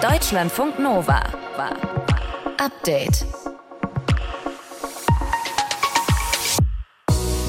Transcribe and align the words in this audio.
Deutschlandfunk 0.00 0.78
Nova. 0.78 1.22
Update. 2.56 3.39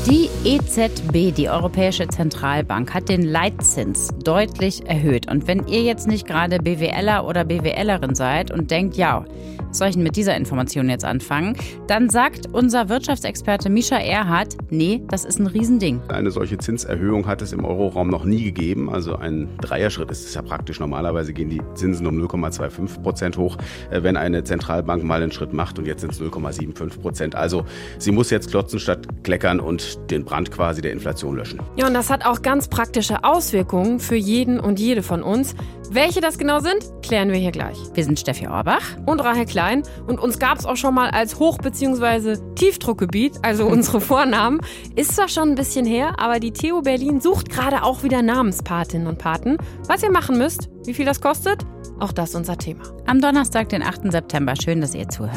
Die 0.10 0.30
EZB, 0.46 1.32
die 1.32 1.48
Europäische 1.48 2.08
Zentralbank, 2.08 2.92
hat 2.92 3.08
den 3.08 3.22
Leitzins 3.22 4.10
deutlich 4.24 4.88
erhöht. 4.88 5.30
Und 5.30 5.48
wenn 5.48 5.68
ihr 5.68 5.84
jetzt 5.84 6.08
nicht 6.08 6.26
gerade 6.26 6.58
BWLer 6.58 7.24
oder 7.24 7.46
BWLerin 7.46 8.16
seid 8.16 8.50
und 8.50 8.72
denkt, 8.72 8.98
ja, 8.98 9.24
was 9.72 9.78
soll 9.78 9.88
ich 9.88 9.96
denn 9.96 10.04
mit 10.04 10.18
dieser 10.18 10.36
Information 10.36 10.90
jetzt 10.90 11.06
anfangen? 11.06 11.56
Dann 11.88 12.10
sagt 12.10 12.48
unser 12.52 12.90
Wirtschaftsexperte 12.90 13.70
Misha 13.70 13.96
Erhardt, 13.96 14.58
nee, 14.70 15.02
das 15.08 15.24
ist 15.24 15.40
ein 15.40 15.48
Riesending. 15.48 16.02
Eine 16.10 16.30
solche 16.32 16.58
Zinserhöhung 16.58 17.26
hat 17.26 17.42
es 17.42 17.54
im 17.54 17.64
Euroraum 17.64 18.10
noch 18.10 18.26
nie 18.26 18.44
gegeben. 18.44 18.90
Also 18.90 19.16
ein 19.16 19.48
Dreierschritt 19.62 20.12
ist 20.12 20.26
es 20.26 20.34
ja 20.34 20.42
praktisch. 20.42 20.82
Normalerweise 20.82 21.32
gehen 21.32 21.50
die 21.50 21.62
Zinsen 21.76 22.06
um 22.06 22.22
0,25 22.22 23.02
Prozent 23.02 23.38
hoch, 23.38 23.56
äh, 23.92 24.04
wenn 24.04 24.18
eine 24.18 24.44
Zentralbank 24.44 25.04
mal 25.04 25.22
einen 25.22 25.32
Schritt 25.32 25.54
macht. 25.54 25.80
Und 25.80 25.86
jetzt 25.86 26.02
sind 26.02 26.12
es 26.12 26.20
0,75 26.20 27.00
Prozent. 27.00 27.36
Also 27.36 27.66
sie 27.98 28.12
muss 28.12 28.30
jetzt 28.30 28.50
klotzen 28.50 28.78
statt 28.78 29.08
kleckern 29.24 29.62
und 29.62 29.82
den 30.10 30.26
Brand 30.26 30.52
quasi 30.52 30.82
der 30.82 30.92
Inflation 30.92 31.36
löschen. 31.36 31.60
Ja, 31.76 31.88
und 31.88 31.94
das 31.94 32.10
hat 32.10 32.26
auch 32.26 32.42
ganz 32.42 32.68
praktische 32.68 33.24
Auswirkungen 33.24 34.00
für 34.00 34.16
jeden 34.16 34.60
und 34.60 34.80
jede 34.80 35.04
von 35.04 35.24
uns. 35.24 35.56
Welche 35.90 36.22
das 36.22 36.38
genau 36.38 36.60
sind, 36.60 36.78
klären 37.04 37.30
wir 37.32 37.38
hier 37.38 37.52
gleich. 37.52 37.78
Wir 37.94 38.06
sind 38.06 38.18
Steffi 38.20 38.48
Orbach 38.48 38.82
und 39.06 39.20
Rahel 39.20 39.46
Klein 39.46 39.84
und 40.08 40.20
uns 40.22 40.40
gab 40.40 40.58
es 40.58 40.66
auch 40.66 40.78
schon 40.78 40.94
mal 40.94 41.10
als 41.10 41.38
Hoch- 41.38 41.58
bzw. 41.58 42.38
Tiefdruckgebiet, 42.56 43.34
also 43.42 43.66
unsere 43.68 44.00
Vornamen. 44.00 44.62
Ist 44.96 45.16
zwar 45.16 45.28
schon 45.28 45.50
ein 45.50 45.56
bisschen 45.56 45.86
her, 45.86 46.16
aber 46.18 46.40
die 46.40 46.54
TU 46.54 46.82
Berlin 46.82 47.20
sucht 47.20 47.50
gerade 47.50 47.84
auch 47.84 48.04
wieder 48.04 48.22
Namenspatinnen 48.22 49.08
und 49.08 49.18
Paten. 49.18 49.58
Was 49.88 50.02
ihr 50.04 50.12
machen 50.12 50.38
müsst, 50.38 50.70
wie 50.86 50.94
viel 50.94 51.06
das 51.06 51.20
kostet, 51.20 51.66
auch 52.00 52.14
das 52.14 52.36
unser 52.36 52.58
Thema. 52.58 52.84
Am 53.06 53.20
Donnerstag, 53.20 53.68
den 53.70 53.84
8. 53.84 54.12
September. 54.12 54.54
Schön, 54.62 54.80
dass 54.82 54.96
ihr 54.96 55.10
zuhört. 55.10 55.36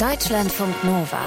Deutschlandfunk 0.00 0.82
Nova. 0.82 1.18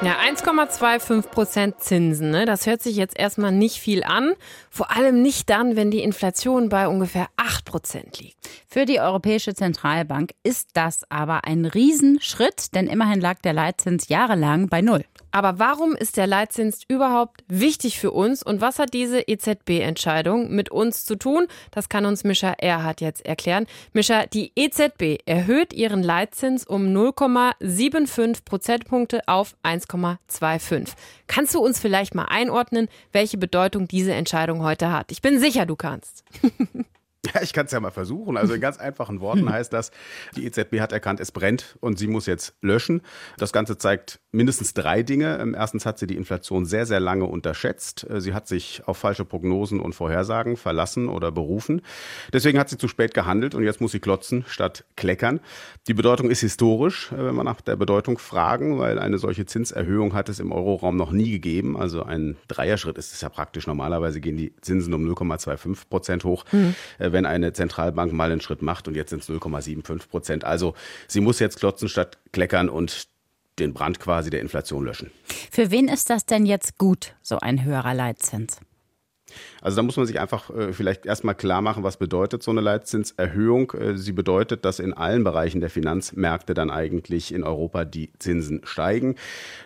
Ja, 0.00 0.14
1,25 0.20 1.22
Prozent 1.22 1.80
Zinsen, 1.80 2.30
ne? 2.30 2.44
das 2.44 2.66
hört 2.66 2.82
sich 2.82 2.94
jetzt 2.94 3.18
erstmal 3.18 3.50
nicht 3.50 3.80
viel 3.80 4.04
an. 4.04 4.34
Vor 4.70 4.96
allem 4.96 5.22
nicht 5.22 5.50
dann, 5.50 5.74
wenn 5.74 5.90
die 5.90 6.04
Inflation 6.04 6.68
bei 6.68 6.86
ungefähr 6.86 7.26
8 7.36 7.64
Prozent 7.64 8.20
liegt. 8.20 8.36
Für 8.68 8.84
die 8.84 9.00
Europäische 9.00 9.54
Zentralbank 9.54 10.34
ist 10.44 10.68
das 10.74 11.02
aber 11.08 11.44
ein 11.46 11.64
Riesenschritt, 11.64 12.76
denn 12.76 12.86
immerhin 12.86 13.20
lag 13.20 13.40
der 13.40 13.54
Leitzins 13.54 14.08
jahrelang 14.08 14.68
bei 14.68 14.82
Null. 14.82 15.04
Aber 15.30 15.58
warum 15.58 15.94
ist 15.94 16.16
der 16.16 16.26
Leitzins 16.26 16.80
überhaupt 16.88 17.44
wichtig 17.48 17.98
für 17.98 18.10
uns 18.10 18.42
und 18.42 18.60
was 18.60 18.78
hat 18.78 18.94
diese 18.94 19.20
EZB-Entscheidung 19.20 20.50
mit 20.50 20.70
uns 20.70 21.04
zu 21.04 21.16
tun? 21.16 21.46
Das 21.70 21.88
kann 21.88 22.06
uns 22.06 22.24
Mischa 22.24 22.54
Erhardt 22.58 23.00
jetzt 23.00 23.26
erklären. 23.26 23.66
Mischa, 23.92 24.26
die 24.26 24.52
EZB 24.56 25.18
erhöht 25.26 25.72
ihren 25.72 26.02
Leitzins 26.02 26.66
um 26.66 26.86
0,75 26.86 28.44
Prozentpunkte 28.44 29.20
auf 29.26 29.54
1,25. 29.62 30.94
Kannst 31.26 31.54
du 31.54 31.60
uns 31.60 31.78
vielleicht 31.78 32.14
mal 32.14 32.24
einordnen, 32.24 32.88
welche 33.12 33.38
Bedeutung 33.38 33.86
diese 33.86 34.14
Entscheidung 34.14 34.62
heute 34.62 34.92
hat? 34.92 35.12
Ich 35.12 35.22
bin 35.22 35.38
sicher, 35.38 35.66
du 35.66 35.76
kannst. 35.76 36.24
Ja, 37.34 37.42
ich 37.42 37.52
kann 37.52 37.66
es 37.66 37.72
ja 37.72 37.80
mal 37.80 37.90
versuchen. 37.90 38.36
Also 38.36 38.54
in 38.54 38.60
ganz 38.60 38.78
einfachen 38.78 39.20
Worten 39.20 39.50
heißt 39.50 39.72
das, 39.72 39.90
die 40.36 40.46
EZB 40.46 40.80
hat 40.80 40.92
erkannt, 40.92 41.20
es 41.20 41.32
brennt 41.32 41.76
und 41.80 41.98
sie 41.98 42.06
muss 42.06 42.26
jetzt 42.26 42.54
löschen. 42.62 43.02
Das 43.36 43.52
Ganze 43.52 43.76
zeigt 43.76 44.20
mindestens 44.32 44.74
drei 44.74 45.02
Dinge. 45.02 45.38
Ähm, 45.38 45.54
erstens 45.54 45.86
hat 45.86 45.98
sie 45.98 46.06
die 46.06 46.16
Inflation 46.16 46.64
sehr, 46.64 46.86
sehr 46.86 47.00
lange 47.00 47.24
unterschätzt. 47.24 48.06
Äh, 48.08 48.20
sie 48.20 48.34
hat 48.34 48.46
sich 48.46 48.82
auf 48.86 48.98
falsche 48.98 49.24
Prognosen 49.24 49.80
und 49.80 49.94
Vorhersagen 49.94 50.56
verlassen 50.56 51.08
oder 51.08 51.30
berufen. 51.30 51.82
Deswegen 52.32 52.58
hat 52.58 52.68
sie 52.68 52.78
zu 52.78 52.88
spät 52.88 53.14
gehandelt 53.14 53.54
und 53.54 53.64
jetzt 53.64 53.80
muss 53.80 53.92
sie 53.92 54.00
klotzen 54.00 54.44
statt 54.48 54.84
kleckern. 54.96 55.40
Die 55.86 55.94
Bedeutung 55.94 56.30
ist 56.30 56.40
historisch, 56.40 57.12
äh, 57.12 57.24
wenn 57.24 57.34
wir 57.34 57.44
nach 57.44 57.60
der 57.60 57.76
Bedeutung 57.76 58.18
fragen, 58.18 58.78
weil 58.78 58.98
eine 58.98 59.18
solche 59.18 59.46
Zinserhöhung 59.46 60.14
hat 60.14 60.28
es 60.28 60.40
im 60.40 60.52
Euroraum 60.52 60.96
noch 60.96 61.12
nie 61.12 61.30
gegeben. 61.30 61.76
Also 61.76 62.02
ein 62.02 62.36
Dreierschritt 62.48 62.98
ist 62.98 63.12
es 63.12 63.20
ja 63.20 63.28
praktisch. 63.28 63.66
Normalerweise 63.66 64.20
gehen 64.20 64.36
die 64.36 64.54
Zinsen 64.60 64.94
um 64.94 65.04
0,25 65.04 65.88
Prozent 65.88 66.24
hoch. 66.24 66.44
Mhm 66.52 66.74
wenn 66.98 67.17
eine 67.26 67.52
Zentralbank 67.52 68.12
mal 68.12 68.30
einen 68.30 68.40
Schritt 68.40 68.62
macht 68.62 68.88
und 68.88 68.94
jetzt 68.94 69.10
sind 69.10 69.22
es 69.22 69.28
0,75 69.28 70.08
Prozent. 70.08 70.44
Also 70.44 70.74
sie 71.06 71.20
muss 71.20 71.38
jetzt 71.38 71.58
klotzen 71.58 71.88
statt 71.88 72.18
kleckern 72.32 72.68
und 72.68 73.08
den 73.58 73.74
Brand 73.74 74.00
quasi 74.00 74.30
der 74.30 74.40
Inflation 74.40 74.84
löschen. 74.84 75.10
Für 75.50 75.70
wen 75.70 75.88
ist 75.88 76.10
das 76.10 76.26
denn 76.26 76.46
jetzt 76.46 76.78
gut, 76.78 77.14
so 77.22 77.38
ein 77.40 77.64
höherer 77.64 77.94
Leitzins? 77.94 78.60
Also 79.60 79.76
da 79.76 79.82
muss 79.82 79.96
man 79.96 80.06
sich 80.06 80.20
einfach 80.20 80.50
äh, 80.50 80.72
vielleicht 80.72 81.06
erstmal 81.06 81.34
klar 81.34 81.62
machen, 81.62 81.82
was 81.82 81.96
bedeutet 81.96 82.42
so 82.42 82.50
eine 82.50 82.60
Leitzinserhöhung. 82.60 83.72
Äh, 83.72 83.96
sie 83.96 84.12
bedeutet, 84.12 84.64
dass 84.64 84.78
in 84.78 84.92
allen 84.92 85.24
Bereichen 85.24 85.60
der 85.60 85.70
Finanzmärkte 85.70 86.54
dann 86.54 86.70
eigentlich 86.70 87.34
in 87.34 87.44
Europa 87.44 87.84
die 87.84 88.10
Zinsen 88.18 88.62
steigen. 88.64 89.16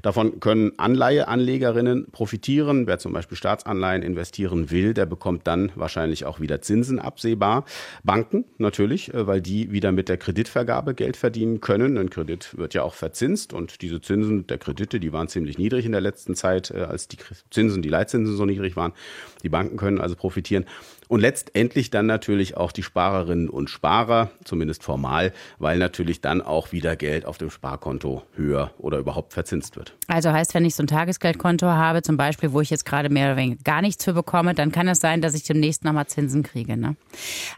Davon 0.03 0.41
können 0.41 0.73
Anleiheanlegerinnen 0.79 2.11
profitieren. 2.11 2.87
Wer 2.87 2.99
zum 2.99 3.13
Beispiel 3.13 3.37
Staatsanleihen 3.37 4.03
investieren 4.03 4.71
will, 4.71 4.95
der 4.95 5.07
bekommt 5.07 5.47
dann 5.47 5.73
wahrscheinlich 5.75 6.25
auch 6.25 6.41
wieder 6.41 6.63
Zinsen 6.63 6.99
absehbar. 6.99 7.65
Banken 8.03 8.45
natürlich, 8.59 9.13
äh, 9.13 9.27
weil 9.27 9.41
die 9.41 9.73
wieder 9.73 9.93
mit 9.93 10.09
der 10.09 10.17
Kreditvergabe 10.17 10.95
Geld 10.95 11.17
verdienen 11.17 11.61
können. 11.61 11.99
Ein 11.99 12.11
Kredit 12.11 12.57
wird 12.57 12.75
ja 12.75 12.83
auch 12.83 12.95
verzinst 12.95 13.53
und 13.53 13.83
diese 13.83 14.01
Zinsen 14.01 14.47
der 14.47 14.59
Kredite, 14.59 15.01
die 15.01 15.13
waren 15.13 15.29
ziemlich 15.29 15.59
niedrig 15.59 15.85
in 15.87 15.93
der 15.93 16.01
letzten 16.01 16.35
Zeit, 16.35 16.71
äh, 16.71 16.83
als 16.83 17.09
die 17.09 17.19
Zinsen, 17.51 17.83
die 17.83 17.89
Leitzinsen 17.89 18.37
so 18.37 18.45
niedrig 18.45 18.77
waren. 18.77 18.93
Die 19.43 19.52
Banken 19.53 19.77
können 19.77 20.01
also 20.01 20.17
profitieren. 20.17 20.65
Und 21.07 21.21
letztendlich 21.21 21.91
dann 21.91 22.07
natürlich 22.07 22.57
auch 22.57 22.73
die 22.73 22.83
Sparerinnen 22.83 23.49
und 23.51 23.69
Sparer, 23.69 24.31
zumindest 24.45 24.83
formal, 24.83 25.33
weil 25.59 25.79
natürlich 25.79 26.21
dann 26.23 26.41
auch 26.41 26.73
wieder 26.73 26.97
Geld 26.97 27.27
auf 27.27 27.39
dem 27.39 27.51
Sparkonto 27.51 28.23
höher 28.35 28.73
oder 28.79 28.99
überhaupt 28.99 29.35
verzinst 29.35 29.77
wird. 29.77 29.95
Also 30.09 30.33
heißt, 30.33 30.55
wenn 30.55 30.65
ich 30.65 30.75
so 30.75 30.83
ein 30.83 30.87
Tagesgeldkonto 30.87 31.67
habe, 31.67 32.03
zum 32.03 32.17
Beispiel, 32.17 32.53
wo 32.53 32.61
ich 32.63 32.71
jetzt 32.71 32.87
gerade 32.87 33.11
mehr 33.11 33.27
oder 33.27 33.37
weniger 33.37 33.63
gar 33.63 33.83
nichts 33.83 34.05
für 34.05 34.15
bekomme, 34.15 34.55
dann 34.55 34.73
kann 34.73 34.89
es 34.89 35.01
sein, 35.01 35.21
dass 35.21 35.35
ich 35.35 35.45
demnächst 35.45 35.85
nochmal 35.85 36.07
Zinsen 36.07 36.43
kriege. 36.43 36.77
Ne? 36.77 36.97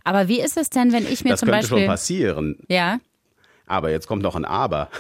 Aber 0.03 0.27
wie 0.28 0.41
ist 0.41 0.56
es 0.56 0.69
denn, 0.69 0.93
wenn 0.93 1.06
ich 1.06 1.25
mir 1.25 1.31
das 1.31 1.41
zum 1.41 1.49
Beispiel. 1.49 1.60
Das 1.60 1.69
könnte 1.69 1.81
schon 1.81 1.87
passieren. 1.87 2.56
Ja. 2.69 2.99
Aber 3.66 3.91
jetzt 3.91 4.06
kommt 4.06 4.22
noch 4.22 4.36
ein 4.36 4.44
Aber. 4.44 4.91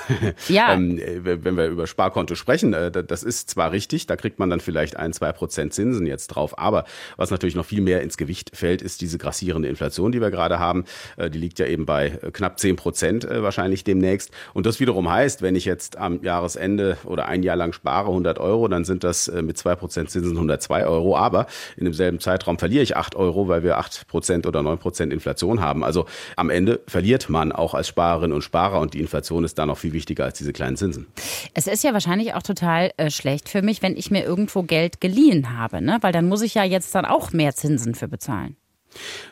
Ja. 0.48 0.72
ähm, 0.72 0.98
wenn 1.22 1.56
wir 1.56 1.66
über 1.66 1.86
Sparkonto 1.86 2.34
sprechen, 2.34 2.72
äh, 2.72 2.90
das 2.90 3.22
ist 3.22 3.50
zwar 3.50 3.72
richtig, 3.72 4.06
da 4.06 4.16
kriegt 4.16 4.38
man 4.38 4.48
dann 4.48 4.60
vielleicht 4.60 4.96
ein, 4.96 5.12
zwei 5.12 5.32
Prozent 5.32 5.74
Zinsen 5.74 6.06
jetzt 6.06 6.28
drauf. 6.28 6.58
Aber 6.58 6.84
was 7.16 7.30
natürlich 7.30 7.54
noch 7.54 7.66
viel 7.66 7.82
mehr 7.82 8.00
ins 8.00 8.16
Gewicht 8.16 8.52
fällt, 8.54 8.80
ist 8.80 9.02
diese 9.02 9.18
grassierende 9.18 9.68
Inflation, 9.68 10.12
die 10.12 10.20
wir 10.20 10.30
gerade 10.30 10.58
haben. 10.58 10.84
Äh, 11.16 11.28
die 11.28 11.38
liegt 11.38 11.58
ja 11.58 11.66
eben 11.66 11.84
bei 11.84 12.18
äh, 12.22 12.30
knapp 12.30 12.58
zehn 12.58 12.76
Prozent 12.76 13.26
wahrscheinlich 13.28 13.84
demnächst. 13.84 14.30
Und 14.54 14.66
das 14.66 14.80
wiederum 14.80 15.10
heißt, 15.10 15.42
wenn 15.42 15.56
ich 15.56 15.64
jetzt 15.64 15.98
am 15.98 16.22
Jahresende 16.22 16.96
oder 17.04 17.26
ein 17.26 17.42
Jahr 17.42 17.56
lang 17.56 17.72
spare 17.72 18.08
100 18.08 18.38
Euro, 18.38 18.68
dann 18.68 18.84
sind 18.84 19.04
das 19.04 19.30
mit 19.30 19.58
zwei 19.58 19.74
Prozent 19.74 20.10
Zinsen 20.10 20.32
102 20.32 20.86
Euro. 20.86 21.16
Aber 21.16 21.46
in 21.76 21.84
demselben 21.84 22.20
Zeitraum 22.20 22.58
verliere 22.58 22.82
ich 22.82 22.96
acht 22.96 23.14
Euro, 23.16 23.48
weil 23.48 23.62
wir 23.62 23.78
acht 23.78 24.06
Prozent 24.08 24.46
oder 24.46 24.62
neun 24.62 24.78
Prozent 24.78 25.12
Inflation 25.12 25.60
haben. 25.60 25.84
Also 25.84 26.06
am 26.36 26.50
Ende 26.50 26.80
verliert 26.86 27.28
man 27.28 27.52
auch 27.52 27.74
als 27.74 27.88
Sparerin 27.88 28.32
und 28.32 28.42
Sparer 28.42 28.53
Sparer 28.54 28.80
und 28.80 28.94
die 28.94 29.00
Inflation 29.00 29.42
ist 29.42 29.58
da 29.58 29.66
noch 29.66 29.78
viel 29.78 29.92
wichtiger 29.92 30.22
als 30.22 30.38
diese 30.38 30.52
kleinen 30.52 30.76
Zinsen. 30.76 31.08
Es 31.54 31.66
ist 31.66 31.82
ja 31.82 31.92
wahrscheinlich 31.92 32.34
auch 32.34 32.42
total 32.42 32.92
äh, 32.98 33.10
schlecht 33.10 33.48
für 33.48 33.62
mich, 33.62 33.82
wenn 33.82 33.96
ich 33.96 34.12
mir 34.12 34.22
irgendwo 34.22 34.62
Geld 34.62 35.00
geliehen 35.00 35.58
habe, 35.58 35.82
ne? 35.82 35.98
weil 36.02 36.12
dann 36.12 36.28
muss 36.28 36.40
ich 36.40 36.54
ja 36.54 36.62
jetzt 36.62 36.94
dann 36.94 37.04
auch 37.04 37.32
mehr 37.32 37.56
Zinsen 37.56 37.96
für 37.96 38.06
bezahlen. 38.06 38.56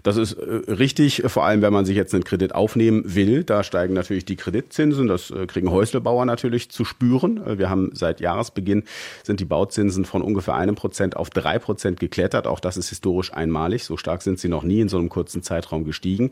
Das 0.03 0.17
ist 0.17 0.35
äh, 0.35 0.71
richtig, 0.71 1.23
vor 1.27 1.45
allem 1.45 1.63
wenn 1.63 1.73
man 1.73 1.85
sich 1.85 1.97
jetzt 1.97 2.15
einen 2.15 2.25
Kredit 2.25 2.55
aufnehmen 2.55 3.03
will. 3.05 3.45
Da 3.45 3.63
steigen 3.63 3.95
natürlich 3.95 4.25
die 4.25 4.37
Kreditzinsen. 4.37 5.07
Das 5.09 5.31
äh, 5.31 5.47
kriegen 5.47 5.71
Häuslebauer 5.71 6.25
natürlich 6.25 6.71
zu 6.71 6.85
spüren. 6.85 7.45
Äh, 7.47 7.59
wir 7.59 7.71
haben 7.71 7.91
seit 7.95 8.21
Jahresbeginn 8.21 8.85
sind 9.23 9.41
die 9.41 9.45
Bauzinsen 9.45 10.05
von 10.05 10.23
ungefähr 10.23 10.55
einem 10.55 10.75
Prozent 10.75 11.17
auf 11.17 11.31
drei 11.31 11.59
Prozent 11.59 12.01
geklettert. 12.01 12.47
Auch 12.47 12.61
das 12.61 12.77
ist 12.77 12.89
historisch 12.89 13.33
einmalig. 13.33 13.85
So 13.85 13.97
stark 13.97 14.23
sind 14.23 14.39
sie 14.39 14.49
noch 14.49 14.63
nie 14.63 14.81
in 14.81 14.89
so 14.89 14.99
einem 14.99 15.09
kurzen 15.09 15.43
Zeitraum 15.43 15.85
gestiegen. 15.85 16.31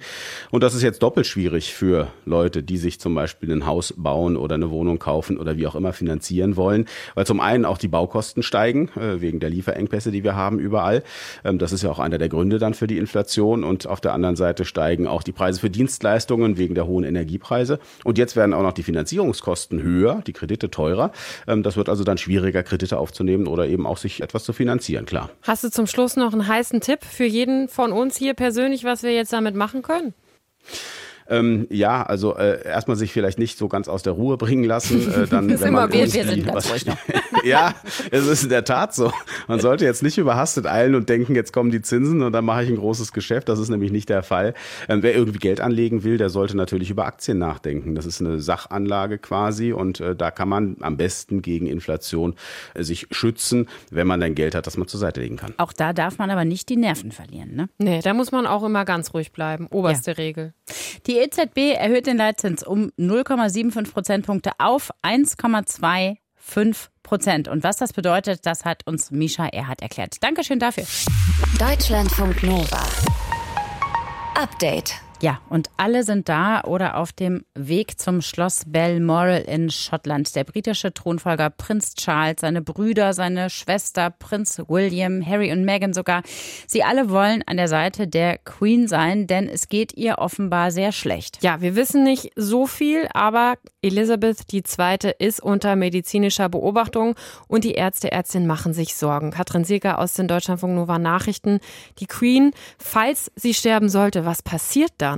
Und 0.50 0.62
das 0.62 0.74
ist 0.74 0.82
jetzt 0.82 1.02
doppelt 1.02 1.26
schwierig 1.26 1.74
für 1.74 2.08
Leute, 2.24 2.62
die 2.62 2.78
sich 2.78 3.00
zum 3.00 3.14
Beispiel 3.14 3.52
ein 3.52 3.66
Haus 3.66 3.94
bauen 3.96 4.36
oder 4.36 4.54
eine 4.54 4.70
Wohnung 4.70 4.98
kaufen 4.98 5.38
oder 5.38 5.56
wie 5.56 5.66
auch 5.66 5.74
immer 5.74 5.92
finanzieren 5.92 6.56
wollen. 6.56 6.86
Weil 7.14 7.26
zum 7.26 7.40
einen 7.40 7.64
auch 7.64 7.78
die 7.78 7.88
Baukosten 7.88 8.42
steigen, 8.42 8.90
wegen 8.94 9.40
der 9.40 9.50
Lieferengpässe, 9.50 10.10
die 10.10 10.24
wir 10.24 10.36
haben 10.36 10.58
überall. 10.58 11.02
Ähm, 11.44 11.58
das 11.58 11.72
ist 11.72 11.82
ja 11.82 11.90
auch 11.90 11.98
einer 11.98 12.18
der 12.18 12.28
Gründe 12.28 12.58
dann 12.58 12.74
für 12.74 12.86
die 12.86 12.98
Inflation. 12.98 13.19
Inflation 13.20 13.64
und 13.64 13.86
auf 13.86 14.00
der 14.00 14.14
anderen 14.14 14.36
Seite 14.36 14.64
steigen 14.64 15.06
auch 15.06 15.22
die 15.22 15.32
Preise 15.32 15.60
für 15.60 15.68
Dienstleistungen 15.68 16.56
wegen 16.56 16.74
der 16.74 16.86
hohen 16.86 17.04
Energiepreise. 17.04 17.78
Und 18.02 18.16
jetzt 18.16 18.34
werden 18.34 18.54
auch 18.54 18.62
noch 18.62 18.72
die 18.72 18.82
Finanzierungskosten 18.82 19.82
höher, 19.82 20.22
die 20.26 20.32
Kredite 20.32 20.70
teurer. 20.70 21.12
Ähm, 21.46 21.62
das 21.62 21.76
wird 21.76 21.90
also 21.90 22.02
dann 22.02 22.16
schwieriger, 22.16 22.62
Kredite 22.62 22.98
aufzunehmen 22.98 23.46
oder 23.46 23.66
eben 23.66 23.86
auch 23.86 23.98
sich 23.98 24.22
etwas 24.22 24.44
zu 24.44 24.54
finanzieren, 24.54 25.04
klar. 25.04 25.28
Hast 25.42 25.64
du 25.64 25.70
zum 25.70 25.86
Schluss 25.86 26.16
noch 26.16 26.32
einen 26.32 26.48
heißen 26.48 26.80
Tipp 26.80 27.04
für 27.04 27.24
jeden 27.24 27.68
von 27.68 27.92
uns 27.92 28.16
hier 28.16 28.32
persönlich, 28.32 28.84
was 28.84 29.02
wir 29.02 29.12
jetzt 29.12 29.32
damit 29.34 29.54
machen 29.54 29.82
können? 29.82 30.14
Ähm, 31.30 31.68
ja, 31.70 32.02
also 32.02 32.36
äh, 32.36 32.66
erstmal 32.66 32.96
sich 32.96 33.12
vielleicht 33.12 33.38
nicht 33.38 33.56
so 33.56 33.68
ganz 33.68 33.88
aus 33.88 34.02
der 34.02 34.14
Ruhe 34.14 34.36
bringen 34.36 34.64
lassen. 34.64 35.00
Äh, 35.00 35.26
dann, 35.30 35.48
das 35.48 35.60
wenn 35.60 35.68
immer 35.68 35.82
man 35.82 35.92
wir, 35.92 36.12
wir 36.12 36.24
sind 36.24 36.44
ganz 36.44 36.70
ruhig 36.70 36.86
noch. 36.86 36.96
ja, 37.44 37.74
es 38.10 38.26
ist 38.26 38.42
in 38.42 38.48
der 38.48 38.64
Tat 38.64 38.94
so. 38.94 39.12
Man 39.46 39.60
sollte 39.60 39.84
jetzt 39.84 40.02
nicht 40.02 40.18
überhastet 40.18 40.66
eilen 40.66 40.96
und 40.96 41.08
denken, 41.08 41.36
jetzt 41.36 41.52
kommen 41.52 41.70
die 41.70 41.82
Zinsen 41.82 42.22
und 42.22 42.32
dann 42.32 42.44
mache 42.44 42.64
ich 42.64 42.68
ein 42.68 42.76
großes 42.76 43.12
Geschäft. 43.12 43.48
Das 43.48 43.60
ist 43.60 43.68
nämlich 43.68 43.92
nicht 43.92 44.08
der 44.08 44.24
Fall. 44.24 44.54
Ähm, 44.88 45.04
wer 45.04 45.14
irgendwie 45.14 45.38
Geld 45.38 45.60
anlegen 45.60 46.02
will, 46.02 46.18
der 46.18 46.30
sollte 46.30 46.56
natürlich 46.56 46.90
über 46.90 47.06
Aktien 47.06 47.38
nachdenken. 47.38 47.94
Das 47.94 48.06
ist 48.06 48.20
eine 48.20 48.40
Sachanlage 48.40 49.18
quasi 49.18 49.72
und 49.72 50.00
äh, 50.00 50.16
da 50.16 50.32
kann 50.32 50.48
man 50.48 50.76
am 50.80 50.96
besten 50.96 51.42
gegen 51.42 51.68
Inflation 51.68 52.34
äh, 52.74 52.82
sich 52.82 53.06
schützen, 53.12 53.68
wenn 53.90 54.08
man 54.08 54.20
dann 54.20 54.34
Geld 54.34 54.56
hat, 54.56 54.66
das 54.66 54.76
man 54.76 54.88
zur 54.88 54.98
Seite 54.98 55.20
legen 55.20 55.36
kann. 55.36 55.54
Auch 55.58 55.72
da 55.72 55.92
darf 55.92 56.18
man 56.18 56.30
aber 56.30 56.44
nicht 56.44 56.68
die 56.68 56.76
Nerven 56.76 57.12
verlieren. 57.12 57.54
Ne? 57.54 57.68
Nee, 57.78 58.00
da 58.02 58.14
muss 58.14 58.32
man 58.32 58.46
auch 58.46 58.64
immer 58.64 58.84
ganz 58.84 59.14
ruhig 59.14 59.30
bleiben. 59.30 59.68
Oberste 59.70 60.10
ja. 60.12 60.16
Regel. 60.16 60.54
Die 61.06 61.19
EZB 61.20 61.74
erhöht 61.76 62.06
den 62.06 62.16
Leitzins 62.16 62.62
um 62.62 62.90
0,75 62.98 63.92
Prozentpunkte 63.92 64.52
auf 64.58 64.90
1,25 65.02 66.16
Prozent. 67.02 67.48
Und 67.48 67.62
was 67.62 67.76
das 67.76 67.92
bedeutet, 67.92 68.46
das 68.46 68.64
hat 68.64 68.86
uns 68.86 69.10
Misha 69.10 69.46
Erhard 69.46 69.82
erklärt. 69.82 70.16
Dankeschön 70.22 70.58
dafür. 70.58 70.84
Deutschlandfunk 71.58 72.42
Nova. 72.42 72.82
Update. 74.34 74.94
Ja, 75.22 75.38
und 75.50 75.68
alle 75.76 76.02
sind 76.02 76.30
da 76.30 76.62
oder 76.62 76.96
auf 76.96 77.12
dem 77.12 77.44
Weg 77.54 78.00
zum 78.00 78.22
Schloss 78.22 78.62
Balmoral 78.66 79.42
in 79.42 79.68
Schottland. 79.68 80.34
Der 80.34 80.44
britische 80.44 80.94
Thronfolger 80.94 81.50
Prinz 81.50 81.94
Charles, 81.94 82.36
seine 82.40 82.62
Brüder, 82.62 83.12
seine 83.12 83.50
Schwester 83.50 84.08
Prinz 84.08 84.62
William, 84.68 85.24
Harry 85.24 85.52
und 85.52 85.66
Meghan 85.66 85.92
sogar. 85.92 86.22
Sie 86.66 86.82
alle 86.82 87.10
wollen 87.10 87.42
an 87.46 87.58
der 87.58 87.68
Seite 87.68 88.08
der 88.08 88.38
Queen 88.38 88.88
sein, 88.88 89.26
denn 89.26 89.46
es 89.46 89.68
geht 89.68 89.92
ihr 89.92 90.20
offenbar 90.20 90.70
sehr 90.70 90.90
schlecht. 90.90 91.42
Ja, 91.42 91.60
wir 91.60 91.76
wissen 91.76 92.02
nicht 92.02 92.30
so 92.34 92.66
viel, 92.66 93.06
aber 93.12 93.56
Elisabeth 93.82 94.50
II. 94.50 95.12
ist 95.18 95.42
unter 95.42 95.76
medizinischer 95.76 96.48
Beobachtung 96.48 97.14
und 97.46 97.64
die 97.64 97.72
Ärzte, 97.72 98.10
Ärztinnen 98.10 98.46
machen 98.46 98.72
sich 98.72 98.94
Sorgen. 98.94 99.32
Katrin 99.32 99.64
Sieger 99.64 99.98
aus 99.98 100.14
den 100.14 100.28
Deutschlandfunk 100.28 100.74
Nova 100.74 100.98
Nachrichten. 100.98 101.60
Die 101.98 102.06
Queen, 102.06 102.52
falls 102.78 103.30
sie 103.36 103.52
sterben 103.52 103.90
sollte, 103.90 104.24
was 104.24 104.40
passiert 104.40 104.92
da? 104.96 105.09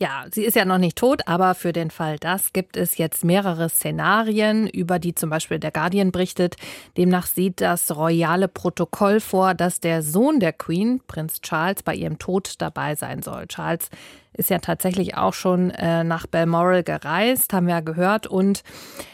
Ja, 0.00 0.26
sie 0.30 0.44
ist 0.44 0.54
ja 0.54 0.64
noch 0.64 0.78
nicht 0.78 0.96
tot, 0.96 1.22
aber 1.26 1.56
für 1.56 1.72
den 1.72 1.90
Fall 1.90 2.18
das 2.20 2.52
gibt 2.52 2.76
es 2.76 2.98
jetzt 2.98 3.24
mehrere 3.24 3.68
Szenarien, 3.68 4.68
über 4.68 5.00
die 5.00 5.12
zum 5.12 5.28
Beispiel 5.28 5.58
der 5.58 5.72
Guardian 5.72 6.12
berichtet. 6.12 6.54
Demnach 6.96 7.26
sieht 7.26 7.60
das 7.60 7.96
royale 7.96 8.46
Protokoll 8.46 9.18
vor, 9.18 9.54
dass 9.54 9.80
der 9.80 10.02
Sohn 10.04 10.38
der 10.38 10.52
Queen, 10.52 11.00
Prinz 11.08 11.40
Charles, 11.40 11.82
bei 11.82 11.96
ihrem 11.96 12.20
Tod 12.20 12.54
dabei 12.58 12.94
sein 12.94 13.22
soll. 13.22 13.48
Charles 13.48 13.90
ist 14.34 14.50
ja 14.50 14.58
tatsächlich 14.58 15.16
auch 15.16 15.34
schon 15.34 15.70
äh, 15.70 16.04
nach 16.04 16.28
Balmoral 16.28 16.84
gereist, 16.84 17.52
haben 17.52 17.66
wir 17.66 17.74
ja 17.74 17.80
gehört. 17.80 18.28
Und 18.28 18.62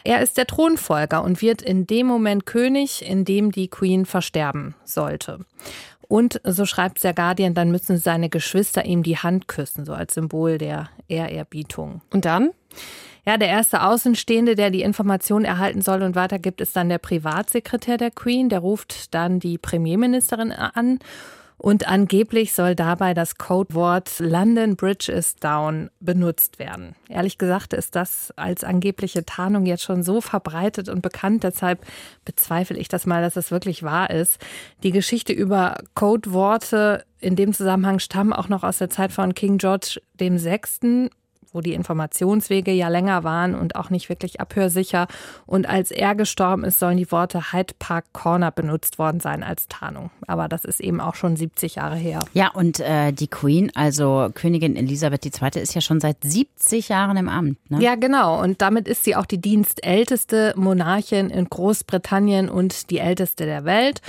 er 0.04 0.20
ist 0.20 0.36
der 0.36 0.46
Thronfolger 0.46 1.24
und 1.24 1.40
wird 1.40 1.62
in 1.62 1.86
dem 1.86 2.06
Moment 2.06 2.44
König, 2.44 3.08
in 3.08 3.24
dem 3.24 3.52
die 3.52 3.68
Queen 3.68 4.04
versterben 4.04 4.74
sollte. 4.84 5.40
Und 6.08 6.40
so 6.44 6.66
schreibt 6.66 7.02
der 7.02 7.14
Guardian, 7.14 7.54
dann 7.54 7.70
müssen 7.70 7.98
seine 7.98 8.28
Geschwister 8.28 8.84
ihm 8.84 9.02
die 9.02 9.18
Hand 9.18 9.48
küssen, 9.48 9.84
so 9.84 9.92
als 9.92 10.14
Symbol 10.14 10.58
der 10.58 10.90
Ehrerbietung. 11.08 12.02
Und 12.12 12.24
dann? 12.24 12.50
Ja, 13.26 13.38
der 13.38 13.48
erste 13.48 13.82
Außenstehende, 13.82 14.54
der 14.54 14.70
die 14.70 14.82
Information 14.82 15.44
erhalten 15.46 15.80
soll 15.80 16.02
und 16.02 16.14
weitergibt, 16.14 16.60
ist 16.60 16.76
dann 16.76 16.90
der 16.90 16.98
Privatsekretär 16.98 17.96
der 17.96 18.10
Queen. 18.10 18.50
Der 18.50 18.58
ruft 18.58 19.14
dann 19.14 19.40
die 19.40 19.56
Premierministerin 19.56 20.52
an 20.52 20.98
und 21.56 21.88
angeblich 21.88 22.52
soll 22.52 22.74
dabei 22.74 23.14
das 23.14 23.36
Codewort 23.36 24.18
London 24.18 24.76
Bridge 24.76 25.10
is 25.10 25.36
down 25.36 25.90
benutzt 26.00 26.58
werden. 26.58 26.94
Ehrlich 27.08 27.38
gesagt 27.38 27.72
ist 27.72 27.96
das 27.96 28.32
als 28.36 28.64
angebliche 28.64 29.24
Tarnung 29.24 29.64
jetzt 29.66 29.82
schon 29.82 30.02
so 30.02 30.20
verbreitet 30.20 30.88
und 30.88 31.00
bekannt, 31.00 31.44
deshalb 31.44 31.84
bezweifle 32.24 32.76
ich 32.78 32.88
das 32.88 33.06
mal, 33.06 33.22
dass 33.22 33.36
es 33.36 33.50
wirklich 33.50 33.82
wahr 33.82 34.10
ist. 34.10 34.38
Die 34.82 34.92
Geschichte 34.92 35.32
über 35.32 35.78
Codeworte 35.94 37.04
in 37.20 37.36
dem 37.36 37.52
Zusammenhang 37.52 37.98
stammen 37.98 38.32
auch 38.32 38.48
noch 38.48 38.62
aus 38.62 38.78
der 38.78 38.90
Zeit 38.90 39.12
von 39.12 39.34
King 39.34 39.58
George 39.58 40.00
VI 40.18 41.10
wo 41.54 41.60
die 41.60 41.74
Informationswege 41.74 42.72
ja 42.72 42.88
länger 42.88 43.24
waren 43.24 43.54
und 43.54 43.76
auch 43.76 43.90
nicht 43.90 44.08
wirklich 44.08 44.40
abhörsicher. 44.40 45.06
Und 45.46 45.68
als 45.68 45.90
er 45.90 46.14
gestorben 46.14 46.64
ist, 46.64 46.78
sollen 46.78 46.96
die 46.96 47.10
Worte 47.10 47.52
Hyde 47.52 47.74
Park 47.78 48.06
Corner 48.12 48.50
benutzt 48.50 48.98
worden 48.98 49.20
sein 49.20 49.42
als 49.42 49.68
Tarnung. 49.68 50.10
Aber 50.26 50.48
das 50.48 50.64
ist 50.64 50.80
eben 50.80 51.00
auch 51.00 51.14
schon 51.14 51.36
70 51.36 51.76
Jahre 51.76 51.96
her. 51.96 52.20
Ja, 52.32 52.50
und 52.50 52.80
äh, 52.80 53.12
die 53.12 53.28
Queen, 53.28 53.70
also 53.74 54.28
Königin 54.34 54.76
Elisabeth 54.76 55.24
II., 55.24 55.62
ist 55.62 55.74
ja 55.74 55.80
schon 55.80 56.00
seit 56.00 56.16
70 56.22 56.88
Jahren 56.88 57.16
im 57.16 57.28
Amt. 57.28 57.58
Ne? 57.70 57.80
Ja, 57.80 57.94
genau. 57.94 58.42
Und 58.42 58.60
damit 58.60 58.88
ist 58.88 59.04
sie 59.04 59.16
auch 59.16 59.26
die 59.26 59.40
dienstälteste 59.40 60.54
Monarchin 60.56 61.30
in 61.30 61.46
Großbritannien 61.48 62.48
und 62.48 62.90
die 62.90 62.98
älteste 62.98 63.46
der 63.46 63.64
Welt. 63.64 64.00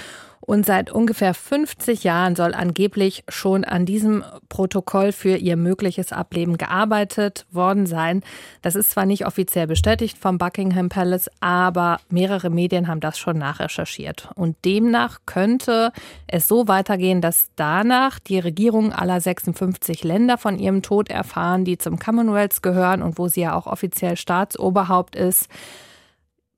Und 0.46 0.66
seit 0.66 0.92
ungefähr 0.92 1.34
50 1.34 2.04
Jahren 2.04 2.36
soll 2.36 2.54
angeblich 2.54 3.24
schon 3.28 3.64
an 3.64 3.86
diesem 3.86 4.24
Protokoll 4.48 5.12
für 5.12 5.38
ihr 5.38 5.58
mögliches 5.58 6.12
Ableben 6.12 6.58
gearbeitet 6.58 7.48
worden 7.52 7.88
sein. 7.88 8.22
Das 8.62 8.76
ist 8.76 8.92
zwar 8.92 9.08
nicht 9.08 9.26
offiziell 9.26 9.66
bestätigt 9.66 10.18
vom 10.20 10.38
Buckingham 10.38 10.90
Palace, 10.90 11.30
aber 11.40 12.00
mehrere 12.10 12.52
Medien 12.52 12.88
haben 12.88 13.00
das 13.00 13.18
schon 13.18 13.40
nachrecherchiert. 13.40 14.30
Und 14.36 14.56
demnach 14.66 15.22
könnte 15.26 15.92
es 16.28 16.48
so 16.48 16.68
weitergehen, 16.68 17.22
dass 17.22 17.48
danach 17.56 18.20
die 18.20 18.38
Regierungen 18.38 18.94
aller 18.94 19.20
56 19.20 20.04
Länder 20.04 20.38
von 20.38 20.60
ihrem 20.60 20.84
Tod 20.84 21.10
erfahren, 21.10 21.66
die 21.66 21.80
zum 21.80 21.98
Commonwealth 21.98 22.62
gehören 22.62 23.02
und 23.02 23.18
wo 23.18 23.28
sie 23.28 23.42
ja 23.42 23.56
auch 23.56 23.66
offiziell 23.66 24.16
Staatsoberhaupt 24.16 25.16
ist 25.16 25.50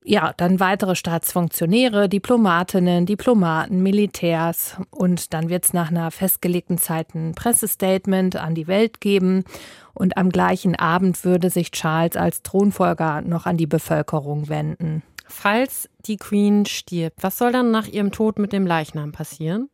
ja, 0.08 0.34
dann 0.38 0.62
weitere 0.62 0.96
Staatsfunktionäre, 0.96 2.08
Diplomatinnen, 2.08 3.06
Diplomaten, 3.06 3.84
Militärs 3.84 4.78
und 4.90 5.34
dann 5.34 5.50
wird 5.50 5.66
es 5.66 5.74
nach 5.74 5.92
einer 5.92 6.12
festgelegten 6.12 6.78
Zeit 6.78 7.14
ein 7.14 7.36
Pressestatement 7.36 8.38
an 8.38 8.56
die 8.56 8.68
Welt 8.68 9.02
geben 9.02 9.44
und 9.94 10.16
am 10.16 10.30
gleichen 10.30 10.76
Abend 10.76 11.26
würde 11.26 11.50
sich 11.50 11.72
Charles 11.72 12.16
als 12.16 12.42
Thronfolger 12.42 13.22
noch 13.22 13.46
an 13.46 13.58
die 13.58 13.68
Bevölkerung 13.68 14.48
wenden. 14.48 15.04
Falls 15.28 15.90
die 16.06 16.16
Queen 16.16 16.66
stirbt, 16.66 17.22
was 17.22 17.38
soll 17.38 17.52
dann 17.52 17.72
nach 17.72 17.88
ihrem 17.88 18.14
Tod 18.14 18.40
mit 18.40 18.54
dem 18.54 18.66
Leichnam 18.66 19.12
passieren? 19.12 19.70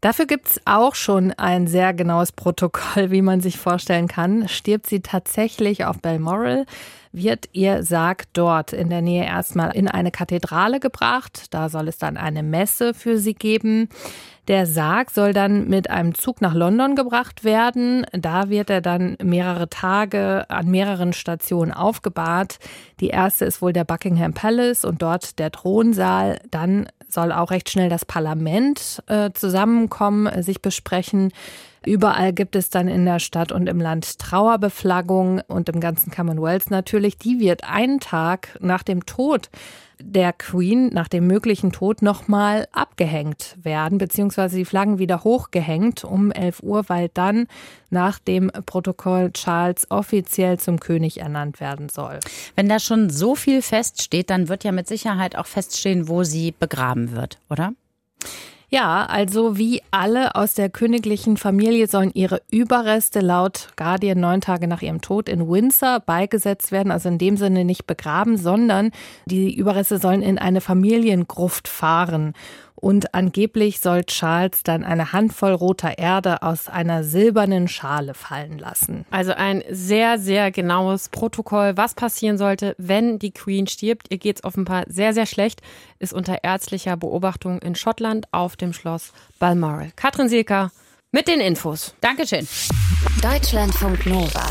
Dafür 0.00 0.26
gibt 0.26 0.48
es 0.48 0.60
auch 0.66 0.94
schon 0.94 1.32
ein 1.32 1.66
sehr 1.66 1.94
genaues 1.94 2.32
Protokoll, 2.32 3.10
wie 3.10 3.22
man 3.22 3.40
sich 3.40 3.58
vorstellen 3.58 4.08
kann. 4.08 4.48
Stirbt 4.48 4.86
sie 4.86 5.00
tatsächlich 5.00 5.84
auf 5.84 6.00
Balmoral, 6.00 6.66
wird 7.12 7.48
ihr 7.52 7.82
Sarg 7.82 8.24
dort 8.34 8.72
in 8.72 8.90
der 8.90 9.00
Nähe 9.00 9.24
erstmal 9.24 9.74
in 9.74 9.88
eine 9.88 10.10
Kathedrale 10.10 10.80
gebracht. 10.80 11.46
Da 11.54 11.70
soll 11.70 11.88
es 11.88 11.96
dann 11.96 12.16
eine 12.16 12.42
Messe 12.42 12.92
für 12.92 13.18
sie 13.18 13.34
geben. 13.34 13.88
Der 14.48 14.66
Sarg 14.66 15.10
soll 15.10 15.32
dann 15.32 15.68
mit 15.68 15.90
einem 15.90 16.14
Zug 16.14 16.40
nach 16.40 16.54
London 16.54 16.94
gebracht 16.94 17.42
werden. 17.42 18.06
Da 18.12 18.48
wird 18.48 18.70
er 18.70 18.80
dann 18.80 19.16
mehrere 19.22 19.68
Tage 19.68 20.48
an 20.48 20.70
mehreren 20.70 21.12
Stationen 21.12 21.72
aufgebahrt. 21.72 22.58
Die 23.00 23.08
erste 23.08 23.44
ist 23.44 23.60
wohl 23.60 23.72
der 23.72 23.84
Buckingham 23.84 24.34
Palace 24.34 24.84
und 24.84 25.02
dort 25.02 25.38
der 25.40 25.50
Thronsaal. 25.50 26.40
Dann 26.50 26.86
soll 27.08 27.32
auch 27.32 27.50
recht 27.50 27.70
schnell 27.70 27.88
das 27.88 28.04
Parlament 28.04 29.02
äh, 29.06 29.30
zusammenkommen, 29.32 30.42
sich 30.42 30.62
besprechen. 30.62 31.32
Überall 31.86 32.32
gibt 32.32 32.56
es 32.56 32.68
dann 32.68 32.88
in 32.88 33.04
der 33.04 33.20
Stadt 33.20 33.52
und 33.52 33.68
im 33.68 33.80
Land 33.80 34.18
Trauerbeflaggung 34.18 35.40
und 35.46 35.68
im 35.68 35.78
ganzen 35.78 36.10
Commonwealth 36.10 36.68
natürlich. 36.68 37.16
Die 37.16 37.38
wird 37.38 37.62
einen 37.62 38.00
Tag 38.00 38.58
nach 38.60 38.82
dem 38.82 39.06
Tod 39.06 39.50
der 40.00 40.32
Queen, 40.32 40.88
nach 40.88 41.06
dem 41.06 41.28
möglichen 41.28 41.70
Tod, 41.70 42.02
nochmal 42.02 42.66
abgehängt 42.72 43.56
werden, 43.62 43.98
beziehungsweise 43.98 44.56
die 44.56 44.64
Flaggen 44.64 44.98
wieder 44.98 45.22
hochgehängt 45.22 46.02
um 46.02 46.32
11 46.32 46.64
Uhr, 46.64 46.88
weil 46.88 47.08
dann 47.14 47.46
nach 47.88 48.18
dem 48.18 48.50
Protokoll 48.66 49.30
Charles 49.30 49.88
offiziell 49.88 50.58
zum 50.58 50.80
König 50.80 51.20
ernannt 51.20 51.60
werden 51.60 51.88
soll. 51.88 52.18
Wenn 52.56 52.68
da 52.68 52.80
schon 52.80 53.10
so 53.10 53.36
viel 53.36 53.62
feststeht, 53.62 54.28
dann 54.30 54.48
wird 54.48 54.64
ja 54.64 54.72
mit 54.72 54.88
Sicherheit 54.88 55.36
auch 55.36 55.46
feststehen, 55.46 56.08
wo 56.08 56.24
sie 56.24 56.50
begraben 56.50 57.12
wird, 57.12 57.38
oder? 57.48 57.72
Ja, 58.68 59.06
also 59.06 59.56
wie 59.56 59.80
alle 59.92 60.34
aus 60.34 60.54
der 60.54 60.68
königlichen 60.68 61.36
Familie 61.36 61.86
sollen 61.86 62.10
ihre 62.14 62.42
Überreste 62.50 63.20
laut 63.20 63.68
Guardian 63.76 64.18
neun 64.18 64.40
Tage 64.40 64.66
nach 64.66 64.82
ihrem 64.82 65.00
Tod 65.00 65.28
in 65.28 65.48
Windsor 65.48 66.00
beigesetzt 66.00 66.72
werden, 66.72 66.90
also 66.90 67.08
in 67.08 67.18
dem 67.18 67.36
Sinne 67.36 67.64
nicht 67.64 67.86
begraben, 67.86 68.36
sondern 68.36 68.90
die 69.26 69.54
Überreste 69.54 69.98
sollen 69.98 70.20
in 70.20 70.38
eine 70.38 70.60
Familiengruft 70.60 71.68
fahren. 71.68 72.32
Und 72.76 73.14
angeblich 73.14 73.80
soll 73.80 74.04
Charles 74.04 74.62
dann 74.62 74.84
eine 74.84 75.12
Handvoll 75.12 75.52
roter 75.52 75.98
Erde 75.98 76.42
aus 76.42 76.68
einer 76.68 77.04
silbernen 77.04 77.68
Schale 77.68 78.14
fallen 78.14 78.58
lassen. 78.58 79.06
Also 79.10 79.32
ein 79.32 79.64
sehr, 79.70 80.18
sehr 80.18 80.50
genaues 80.50 81.08
Protokoll, 81.08 81.76
was 81.76 81.94
passieren 81.94 82.38
sollte, 82.38 82.74
wenn 82.78 83.18
die 83.18 83.32
Queen 83.32 83.66
stirbt. 83.66 84.08
Ihr 84.10 84.18
geht 84.18 84.36
es 84.36 84.44
offenbar 84.44 84.84
sehr, 84.88 85.14
sehr 85.14 85.26
schlecht, 85.26 85.62
ist 85.98 86.12
unter 86.12 86.44
ärztlicher 86.44 86.96
Beobachtung 86.96 87.60
in 87.60 87.74
Schottland 87.74 88.26
auf 88.32 88.56
dem 88.56 88.72
Schloss 88.72 89.12
Balmoral. 89.38 89.90
Katrin 89.96 90.28
Silka 90.28 90.70
mit 91.12 91.28
den 91.28 91.40
Infos. 91.40 91.94
Dankeschön. 92.00 92.46
Deutschlandfunk 93.22 94.04
Nova. 94.06 94.46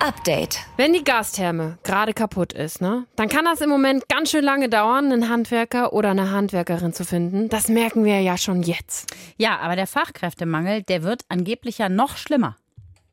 Update. 0.00 0.60
Wenn 0.76 0.92
die 0.92 1.02
Gastherme 1.02 1.78
gerade 1.82 2.14
kaputt 2.14 2.52
ist, 2.52 2.80
ne, 2.80 3.06
dann 3.16 3.28
kann 3.28 3.44
das 3.44 3.60
im 3.60 3.68
Moment 3.68 4.08
ganz 4.08 4.30
schön 4.30 4.44
lange 4.44 4.68
dauern, 4.68 5.12
einen 5.12 5.28
Handwerker 5.28 5.92
oder 5.92 6.10
eine 6.10 6.30
Handwerkerin 6.30 6.92
zu 6.92 7.04
finden. 7.04 7.48
Das 7.48 7.68
merken 7.68 8.04
wir 8.04 8.20
ja 8.20 8.38
schon 8.38 8.62
jetzt. 8.62 9.12
Ja, 9.36 9.58
aber 9.58 9.74
der 9.74 9.88
Fachkräftemangel, 9.88 10.82
der 10.82 11.02
wird 11.02 11.22
angeblich 11.28 11.78
ja 11.78 11.88
noch 11.88 12.16
schlimmer. 12.16 12.56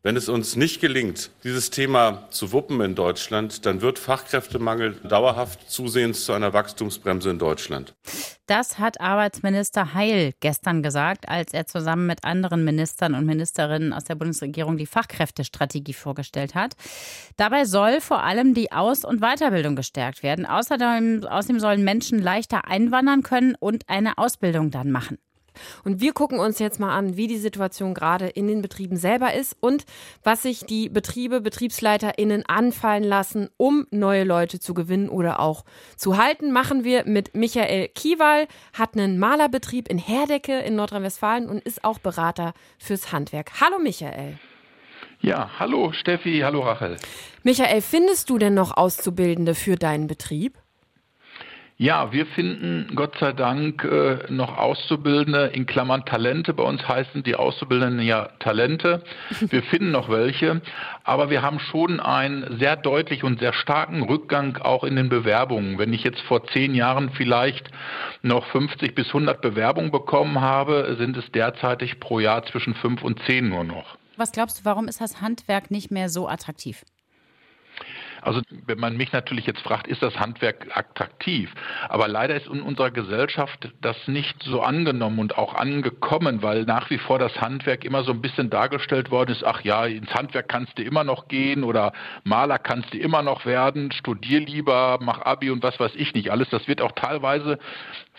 Wenn 0.06 0.18
es 0.18 0.30
uns 0.30 0.56
nicht 0.56 0.82
gelingt, 0.82 1.32
dieses 1.44 1.72
Thema 1.72 2.28
zu 2.30 2.52
wuppen 2.52 2.80
in 2.80 2.94
Deutschland, 2.94 3.66
dann 3.66 3.82
wird 3.82 3.98
Fachkräftemangel 3.98 5.00
dauerhaft 5.04 5.68
zusehends 5.68 6.26
zu 6.26 6.34
einer 6.34 6.54
Wachstumsbremse 6.54 7.32
in 7.32 7.40
Deutschland. 7.40 7.96
Das 8.46 8.78
hat 8.78 9.02
Arbeitsminister 9.02 9.96
Heil 9.96 10.34
gestern 10.42 10.84
gesagt, 10.84 11.28
als 11.28 11.54
er 11.54 11.66
zusammen 11.66 12.06
mit 12.06 12.24
anderen 12.24 12.64
Ministern 12.64 13.16
und 13.16 13.26
Ministerinnen 13.26 13.94
aus 13.94 14.04
der 14.04 14.14
Bundesregierung 14.14 14.78
die 14.78 14.86
Fachkräftestrategie 14.86 15.94
vorgestellt 15.94 16.54
hat. 16.54 16.76
Dabei 17.36 17.66
soll 17.66 18.00
vor 18.00 18.22
allem 18.22 18.54
die 18.54 18.72
Aus- 18.72 19.06
und 19.06 19.22
Weiterbildung 19.22 19.76
gestärkt 19.76 20.22
werden. 20.22 20.46
Außerdem, 20.46 21.26
außerdem 21.26 21.60
sollen 21.60 21.84
Menschen 21.84 22.22
leichter 22.22 22.68
einwandern 22.68 23.24
können 23.24 23.56
und 23.60 23.90
eine 23.90 24.20
Ausbildung 24.20 24.70
dann 24.70 24.92
machen. 24.92 25.18
Und 25.84 26.02
wir 26.02 26.14
gucken 26.14 26.40
uns 26.40 26.60
jetzt 26.60 26.80
mal 26.80 26.96
an, 26.96 27.18
wie 27.18 27.28
die 27.28 27.38
Situation 27.38 27.94
gerade 27.94 28.28
in 28.28 28.48
den 28.48 28.62
Betrieben 28.62 28.98
selber 28.98 29.34
ist 29.34 29.56
und 29.60 29.86
was 30.24 30.44
sich 30.44 30.66
die 30.66 30.90
Betriebe, 30.90 31.42
BetriebsleiterInnen 31.42 32.46
anfallen 32.46 33.04
lassen, 33.04 33.50
um 33.58 33.88
neue 33.92 34.24
Leute 34.24 34.60
zu 34.60 34.74
gewinnen 34.74 35.10
oder 35.10 35.40
auch 35.40 35.66
zu 35.98 36.18
halten. 36.18 36.52
Machen 36.52 36.84
wir 36.84 37.06
mit 37.06 37.36
Michael 37.36 37.90
Kiewal, 37.90 38.48
hat 38.74 38.96
einen 38.96 39.20
Malerbetrieb 39.20 39.88
in 39.88 39.98
Herdecke 39.98 40.60
in 40.60 40.76
Nordrhein-Westfalen 40.76 41.50
und 41.50 41.60
ist 41.60 41.84
auch 41.84 42.00
Berater 42.00 42.54
fürs 42.78 43.12
Handwerk. 43.12 43.62
Hallo 43.62 43.80
Michael. 43.80 44.38
Ja, 45.22 45.50
hallo 45.60 45.92
Steffi, 45.92 46.42
hallo 46.44 46.62
Rachel. 46.62 46.98
Michael, 47.44 47.82
findest 47.82 48.30
du 48.30 48.38
denn 48.38 48.54
noch 48.54 48.76
Auszubildende 48.78 49.56
für 49.56 49.76
deinen 49.76 50.08
Betrieb? 50.08 50.58
Ja, 51.77 52.13
wir 52.13 52.25
finden 52.25 52.96
Gott 52.96 53.17
sei 53.20 53.34
Dank 53.34 53.84
äh, 53.84 54.32
noch 54.32 54.58
Auszubildende 54.58 55.48
in 55.48 55.65
Klammern 55.65 56.05
Talente. 56.05 56.53
Bei 56.53 56.63
uns 56.63 56.88
heißen 56.88 57.22
die 57.24 57.36
Auszubildenden 57.36 58.05
ja 58.05 58.29
Talente. 58.39 59.03
Wir 59.50 59.62
finden 59.62 59.91
noch 59.91 60.08
welche, 60.08 60.62
aber 61.03 61.29
wir 61.29 61.41
haben 61.41 61.60
schon 61.60 62.00
einen 62.00 62.60
sehr 62.60 62.77
deutlich 62.77 63.24
und 63.25 63.39
sehr 63.39 63.51
starken 63.51 64.03
Rückgang 64.03 64.58
auch 64.58 64.86
in 64.86 64.96
den 64.96 65.10
Bewerbungen. 65.10 65.77
Wenn 65.77 65.91
ich 65.91 66.03
jetzt 66.03 66.22
vor 66.22 66.48
zehn 66.48 66.75
Jahren 66.75 67.10
vielleicht 67.10 67.70
noch 68.22 68.46
50 68.48 68.96
bis 68.96 69.08
100 69.08 69.41
Bewerbungen 69.41 69.91
bekommen 69.91 70.39
habe, 70.39 70.96
sind 70.98 71.17
es 71.17 71.29
derzeitig 71.32 72.00
pro 72.00 72.20
Jahr 72.20 72.46
zwischen 72.46 72.74
fünf 72.75 73.03
und 73.03 73.22
zehn 73.25 73.50
nur 73.50 73.65
noch. 73.65 73.98
Was 74.15 74.32
glaubst 74.32 74.60
du, 74.60 74.65
warum 74.65 74.88
ist 74.88 75.01
das 75.01 75.20
Handwerk 75.22 75.72
nicht 75.72 75.91
mehr 75.91 76.08
so 76.08 76.29
attraktiv? 76.29 76.84
Also 78.25 78.41
wenn 78.65 78.79
man 78.79 78.98
mich 78.98 79.12
natürlich 79.12 79.46
jetzt 79.46 79.62
fragt, 79.62 79.88
ist 79.88 80.01
das 80.01 80.20
Handwerk 80.20 80.75
attraktiv? 80.75 81.53
Aber 81.89 82.08
leider 82.08 82.36
ist 82.36 82.48
in 82.48 82.62
unserer 82.62 82.89
Gesellschaft 82.89 83.72
das 83.82 83.96
nicht 84.08 84.41
so 84.41 84.62
angenommen 84.62 85.20
und 85.20 85.38
auch 85.38 85.53
angekommen, 85.53 86.41
weil 86.41 86.63
nach 86.63 86.89
wie 86.89 86.98
vor 86.98 87.20
das 87.20 87.39
Handwerk 87.39 87.86
immer 87.86 88.03
so 88.03 88.12
ein 88.12 88.22
bisschen 88.22 88.50
dargestellt 88.50 89.12
worden 89.12 89.32
ist, 89.32 89.44
ach 89.44 89.62
ja, 89.62 89.86
ins 89.86 90.12
Handwerk 90.13 90.50
kannst 90.50 90.77
du 90.79 90.82
immer 90.82 91.03
noch 91.03 91.27
gehen 91.27 91.63
oder 91.63 91.94
Maler 92.24 92.58
kannst 92.58 92.96
du 92.96 92.98
immer 92.98 93.22
noch 93.22 93.46
werden, 93.46 93.91
studier 93.91 94.39
lieber, 94.39 94.98
mach 95.01 95.22
Abi 95.22 95.51
und 95.51 95.62
was 95.62 95.79
weiß 95.79 95.91
ich 95.94 96.15
nicht 96.15 96.32
alles. 96.32 96.50
Das 96.50 96.67
wird 96.67 96.82
auch 96.82 96.94
teilweise 96.94 97.60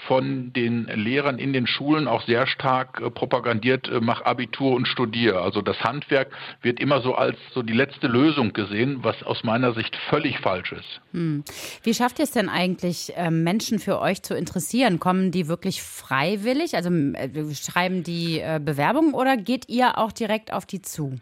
von 0.06 0.52
den 0.52 0.84
Lehrern 0.86 1.38
in 1.38 1.52
den 1.52 1.66
Schulen 1.66 2.06
auch 2.06 2.22
sehr 2.22 2.46
stark 2.46 3.00
äh, 3.00 3.10
propagandiert, 3.10 3.88
äh, 3.88 4.00
mach 4.00 4.22
Abitur 4.22 4.74
und 4.74 4.86
studiere. 4.86 5.40
Also 5.40 5.62
das 5.62 5.82
Handwerk 5.82 6.30
wird 6.62 6.80
immer 6.80 7.00
so 7.00 7.14
als 7.14 7.38
so 7.54 7.62
die 7.62 7.72
letzte 7.72 8.06
Lösung 8.06 8.52
gesehen, 8.52 8.98
was 9.02 9.22
aus 9.22 9.42
meiner 9.42 9.72
Sicht 9.72 9.95
völlig 10.08 10.38
falsch 10.40 10.72
ist. 10.72 11.00
Hm. 11.12 11.44
Wie 11.82 11.94
schafft 11.94 12.18
ihr 12.18 12.24
es 12.24 12.32
denn 12.32 12.48
eigentlich, 12.48 13.12
ähm, 13.16 13.42
Menschen 13.42 13.78
für 13.78 14.00
euch 14.00 14.22
zu 14.22 14.34
interessieren? 14.34 15.00
Kommen 15.00 15.30
die 15.30 15.48
wirklich 15.48 15.82
freiwillig? 15.82 16.74
Also 16.74 16.90
äh, 16.90 17.54
schreiben 17.54 18.02
die 18.02 18.42
Bewerbungen 18.60 19.14
oder 19.14 19.36
geht 19.36 19.68
ihr 19.68 19.98
auch 19.98 20.12
direkt 20.12 20.52
auf 20.52 20.66
die 20.66 20.82
zu? 20.82 21.18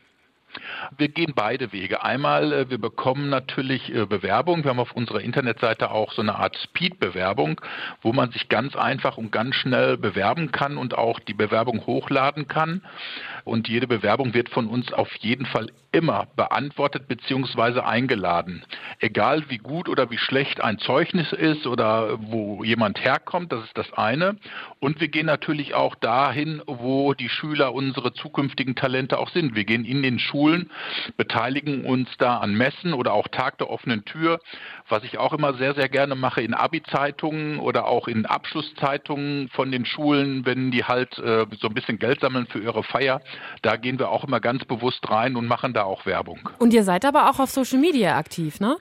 Wir 0.97 1.09
gehen 1.09 1.33
beide 1.35 1.73
Wege. 1.73 2.02
Einmal, 2.02 2.52
äh, 2.52 2.71
wir 2.71 2.78
bekommen 2.78 3.28
natürlich 3.28 3.93
äh, 3.95 4.07
Bewerbung. 4.07 4.64
Wir 4.64 4.71
haben 4.71 4.78
auf 4.78 4.93
unserer 4.93 5.21
Internetseite 5.21 5.90
auch 5.90 6.12
so 6.12 6.23
eine 6.23 6.37
Art 6.37 6.57
Speed-Bewerbung, 6.57 7.61
wo 8.02 8.12
man 8.12 8.31
sich 8.31 8.49
ganz 8.49 8.76
einfach 8.76 9.16
und 9.16 9.33
ganz 9.33 9.54
schnell 9.57 9.97
bewerben 9.97 10.52
kann 10.52 10.76
und 10.76 10.97
auch 10.97 11.19
die 11.21 11.35
Bewerbung 11.35 11.87
hochladen 11.87 12.49
kann. 12.49 12.83
Und 13.45 13.69
jede 13.69 13.87
Bewerbung 13.87 14.35
wird 14.35 14.49
von 14.49 14.66
uns 14.66 14.93
auf 14.93 15.12
jeden 15.16 15.47
Fall 15.47 15.71
immer 15.94 16.26
beantwortet 16.34 17.06
bzw. 17.06 17.80
eingeladen. 17.80 18.64
Egal 18.98 19.44
wie 19.48 19.58
gut 19.58 19.88
oder 19.88 20.10
wie 20.10 20.18
schlecht 20.18 20.60
ein 20.60 20.78
Zeugnis 20.78 21.32
ist 21.32 21.66
oder 21.66 22.18
wo 22.20 22.64
jemand 22.64 23.02
herkommt, 23.04 23.52
das 23.52 23.64
ist 23.64 23.78
das 23.78 23.92
eine. 23.92 24.36
Und 24.80 25.00
wir 25.00 25.08
gehen 25.08 25.26
natürlich 25.26 25.74
auch 25.74 25.94
dahin, 25.94 26.62
wo 26.66 27.14
die 27.14 27.28
Schüler 27.28 27.72
unsere 27.72 28.12
zukünftigen 28.12 28.74
Talente 28.74 29.18
auch 29.18 29.30
sind. 29.30 29.54
Wir 29.54 29.64
gehen 29.64 29.84
in 29.84 30.02
den 30.02 30.18
Schulen, 30.18 30.70
beteiligen 31.16 31.84
uns 31.84 32.08
da 32.18 32.38
an 32.38 32.54
Messen 32.54 32.92
oder 32.92 33.12
auch 33.12 33.28
Tag 33.28 33.58
der 33.58 33.70
offenen 33.70 34.04
Tür, 34.04 34.40
was 34.88 35.04
ich 35.04 35.18
auch 35.18 35.32
immer 35.32 35.54
sehr, 35.54 35.74
sehr 35.74 35.88
gerne 35.88 36.16
mache 36.16 36.42
in 36.42 36.54
Abi-Zeitungen 36.54 37.60
oder 37.60 37.86
auch 37.86 38.08
in 38.08 38.26
Abschlusszeitungen 38.26 39.48
von 39.50 39.70
den 39.70 39.84
Schulen, 39.84 40.44
wenn 40.44 40.72
die 40.72 40.84
halt 40.84 41.18
äh, 41.18 41.46
so 41.60 41.68
ein 41.68 41.74
bisschen 41.74 41.98
Geld 41.98 42.20
sammeln 42.20 42.46
für 42.46 42.58
ihre 42.58 42.82
Feier. 42.82 43.20
Da 43.62 43.76
gehen 43.76 43.98
wir 43.98 44.10
auch 44.10 44.24
immer 44.24 44.40
ganz 44.40 44.64
bewusst 44.64 45.08
rein 45.08 45.36
und 45.36 45.46
machen 45.46 45.72
da 45.72 45.83
auch 45.84 46.06
Werbung. 46.06 46.48
Und 46.58 46.72
ihr 46.74 46.84
seid 46.84 47.04
aber 47.04 47.30
auch 47.30 47.38
auf 47.38 47.50
Social 47.50 47.78
Media 47.78 48.16
aktiv, 48.16 48.60
ne? 48.60 48.76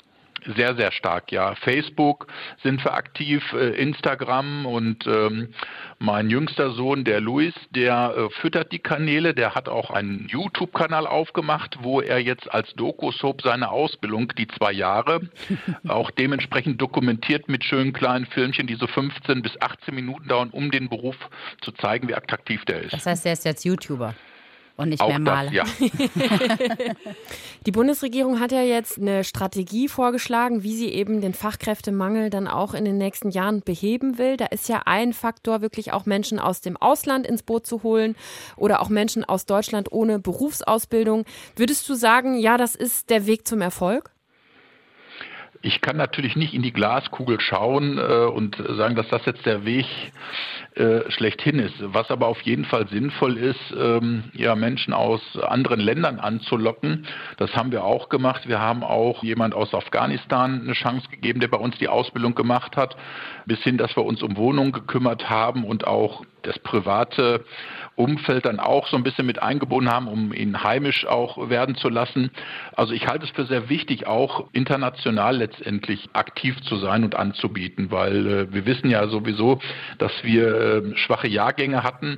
Sehr, 0.55 0.75
sehr 0.75 0.91
stark, 0.91 1.31
ja. 1.31 1.55
Facebook 1.55 2.27
sind 2.63 2.83
wir 2.83 2.93
aktiv, 2.93 3.41
äh, 3.53 3.81
Instagram 3.81 4.65
und 4.65 5.07
ähm, 5.07 5.53
mein 5.99 6.29
jüngster 6.29 6.71
Sohn, 6.71 7.05
der 7.05 7.21
Luis, 7.21 7.53
der 7.71 8.13
äh, 8.17 8.29
füttert 8.41 8.71
die 8.71 8.79
Kanäle, 8.79 9.33
der 9.33 9.55
hat 9.55 9.69
auch 9.69 9.89
einen 9.89 10.27
YouTube-Kanal 10.27 11.07
aufgemacht, 11.07 11.77
wo 11.81 12.01
er 12.01 12.19
jetzt 12.19 12.53
als 12.53 12.73
Doku-Soap 12.75 13.41
seine 13.41 13.69
Ausbildung, 13.69 14.33
die 14.37 14.47
zwei 14.47 14.73
Jahre, 14.73 15.21
auch 15.87 16.11
dementsprechend 16.11 16.81
dokumentiert 16.81 17.47
mit 17.47 17.63
schönen 17.63 17.93
kleinen 17.93 18.25
Filmchen, 18.25 18.67
die 18.67 18.75
so 18.75 18.87
15 18.87 19.41
bis 19.41 19.53
18 19.61 19.95
Minuten 19.95 20.27
dauern, 20.27 20.49
um 20.49 20.71
den 20.71 20.89
Beruf 20.89 21.15
zu 21.61 21.71
zeigen, 21.71 22.09
wie 22.09 22.15
attraktiv 22.15 22.65
der 22.65 22.81
ist. 22.81 22.93
Das 22.93 23.05
heißt, 23.05 23.25
er 23.25 23.33
ist 23.33 23.45
jetzt 23.45 23.63
YouTuber 23.63 24.13
und 24.75 24.89
nicht 24.89 25.01
Auch 25.01 25.09
mehr 25.09 25.19
Maler. 25.19 25.51
Das, 25.51 25.79
ja. 25.79 25.89
Die 27.65 27.71
Bundesregierung 27.71 28.39
hat 28.39 28.51
ja 28.51 28.61
jetzt 28.61 28.97
eine 28.97 29.23
Strategie 29.23 29.87
vorgeschlagen, 29.87 30.63
wie 30.63 30.75
sie 30.75 30.89
eben 30.89 31.21
den 31.21 31.33
Fachkräftemangel 31.33 32.29
dann 32.29 32.47
auch 32.47 32.73
in 32.73 32.83
den 32.83 32.97
nächsten 32.97 33.29
Jahren 33.29 33.61
beheben 33.61 34.17
will. 34.17 34.35
Da 34.35 34.45
ist 34.47 34.67
ja 34.69 34.81
ein 34.85 35.13
Faktor, 35.13 35.61
wirklich 35.61 35.93
auch 35.93 36.05
Menschen 36.05 36.39
aus 36.39 36.61
dem 36.61 36.75
Ausland 36.75 37.27
ins 37.27 37.43
Boot 37.43 37.67
zu 37.67 37.83
holen 37.83 38.15
oder 38.57 38.81
auch 38.81 38.89
Menschen 38.89 39.23
aus 39.23 39.45
Deutschland 39.45 39.91
ohne 39.91 40.19
Berufsausbildung. 40.19 41.25
Würdest 41.55 41.87
du 41.87 41.93
sagen, 41.93 42.37
ja, 42.37 42.57
das 42.57 42.75
ist 42.75 43.09
der 43.09 43.25
Weg 43.27 43.47
zum 43.47 43.61
Erfolg? 43.61 44.12
Ich 45.63 45.79
kann 45.79 45.95
natürlich 45.95 46.35
nicht 46.35 46.53
in 46.53 46.61
die 46.61 46.73
Glaskugel 46.73 47.39
schauen 47.39 47.97
äh, 47.97 48.25
und 48.25 48.57
sagen, 48.77 48.95
dass 48.95 49.07
das 49.07 49.25
jetzt 49.25 49.45
der 49.45 49.65
Weg 49.65 49.85
äh, 50.75 51.09
schlechthin 51.09 51.57
ist. 51.57 51.75
Was 51.79 52.11
aber 52.11 52.27
auf 52.27 52.41
jeden 52.41 52.65
Fall 52.65 52.87
sinnvoll 52.89 53.37
ist, 53.37 53.73
ähm, 53.79 54.25
ja, 54.33 54.55
Menschen 54.55 54.93
aus 54.93 55.21
anderen 55.41 55.79
Ländern 55.79 56.19
anzulocken. 56.19 57.07
Das 57.37 57.55
haben 57.55 57.71
wir 57.71 57.85
auch 57.85 58.09
gemacht. 58.09 58.47
Wir 58.47 58.59
haben 58.59 58.83
auch 58.83 59.23
jemand 59.23 59.55
aus 59.55 59.73
Afghanistan 59.73 60.61
eine 60.63 60.73
Chance 60.73 61.07
gegeben, 61.09 61.39
der 61.39 61.47
bei 61.47 61.57
uns 61.57 61.77
die 61.77 61.87
Ausbildung 61.87 62.35
gemacht 62.35 62.75
hat, 62.75 62.97
bis 63.45 63.59
hin, 63.63 63.77
dass 63.77 63.95
wir 63.95 64.03
uns 64.03 64.21
um 64.21 64.35
Wohnungen 64.35 64.73
gekümmert 64.73 65.29
haben 65.29 65.63
und 65.63 65.87
auch 65.87 66.25
das 66.43 66.59
private 66.59 67.43
Umfeld 67.95 68.45
dann 68.45 68.59
auch 68.59 68.87
so 68.87 68.97
ein 68.97 69.03
bisschen 69.03 69.25
mit 69.25 69.41
eingebunden 69.41 69.91
haben, 69.91 70.07
um 70.07 70.33
ihn 70.33 70.63
heimisch 70.63 71.05
auch 71.05 71.49
werden 71.49 71.75
zu 71.75 71.89
lassen. 71.89 72.31
Also 72.75 72.93
ich 72.93 73.07
halte 73.07 73.25
es 73.25 73.31
für 73.31 73.45
sehr 73.45 73.69
wichtig, 73.69 74.07
auch 74.07 74.49
international 74.51 75.37
letztendlich 75.37 76.09
aktiv 76.13 76.59
zu 76.61 76.77
sein 76.77 77.03
und 77.03 77.15
anzubieten, 77.15 77.91
weil 77.91 78.27
äh, 78.27 78.53
wir 78.53 78.65
wissen 78.65 78.89
ja 78.89 79.07
sowieso, 79.07 79.59
dass 79.99 80.11
wir 80.23 80.55
äh, 80.55 80.97
schwache 80.97 81.27
Jahrgänge 81.27 81.83
hatten 81.83 82.17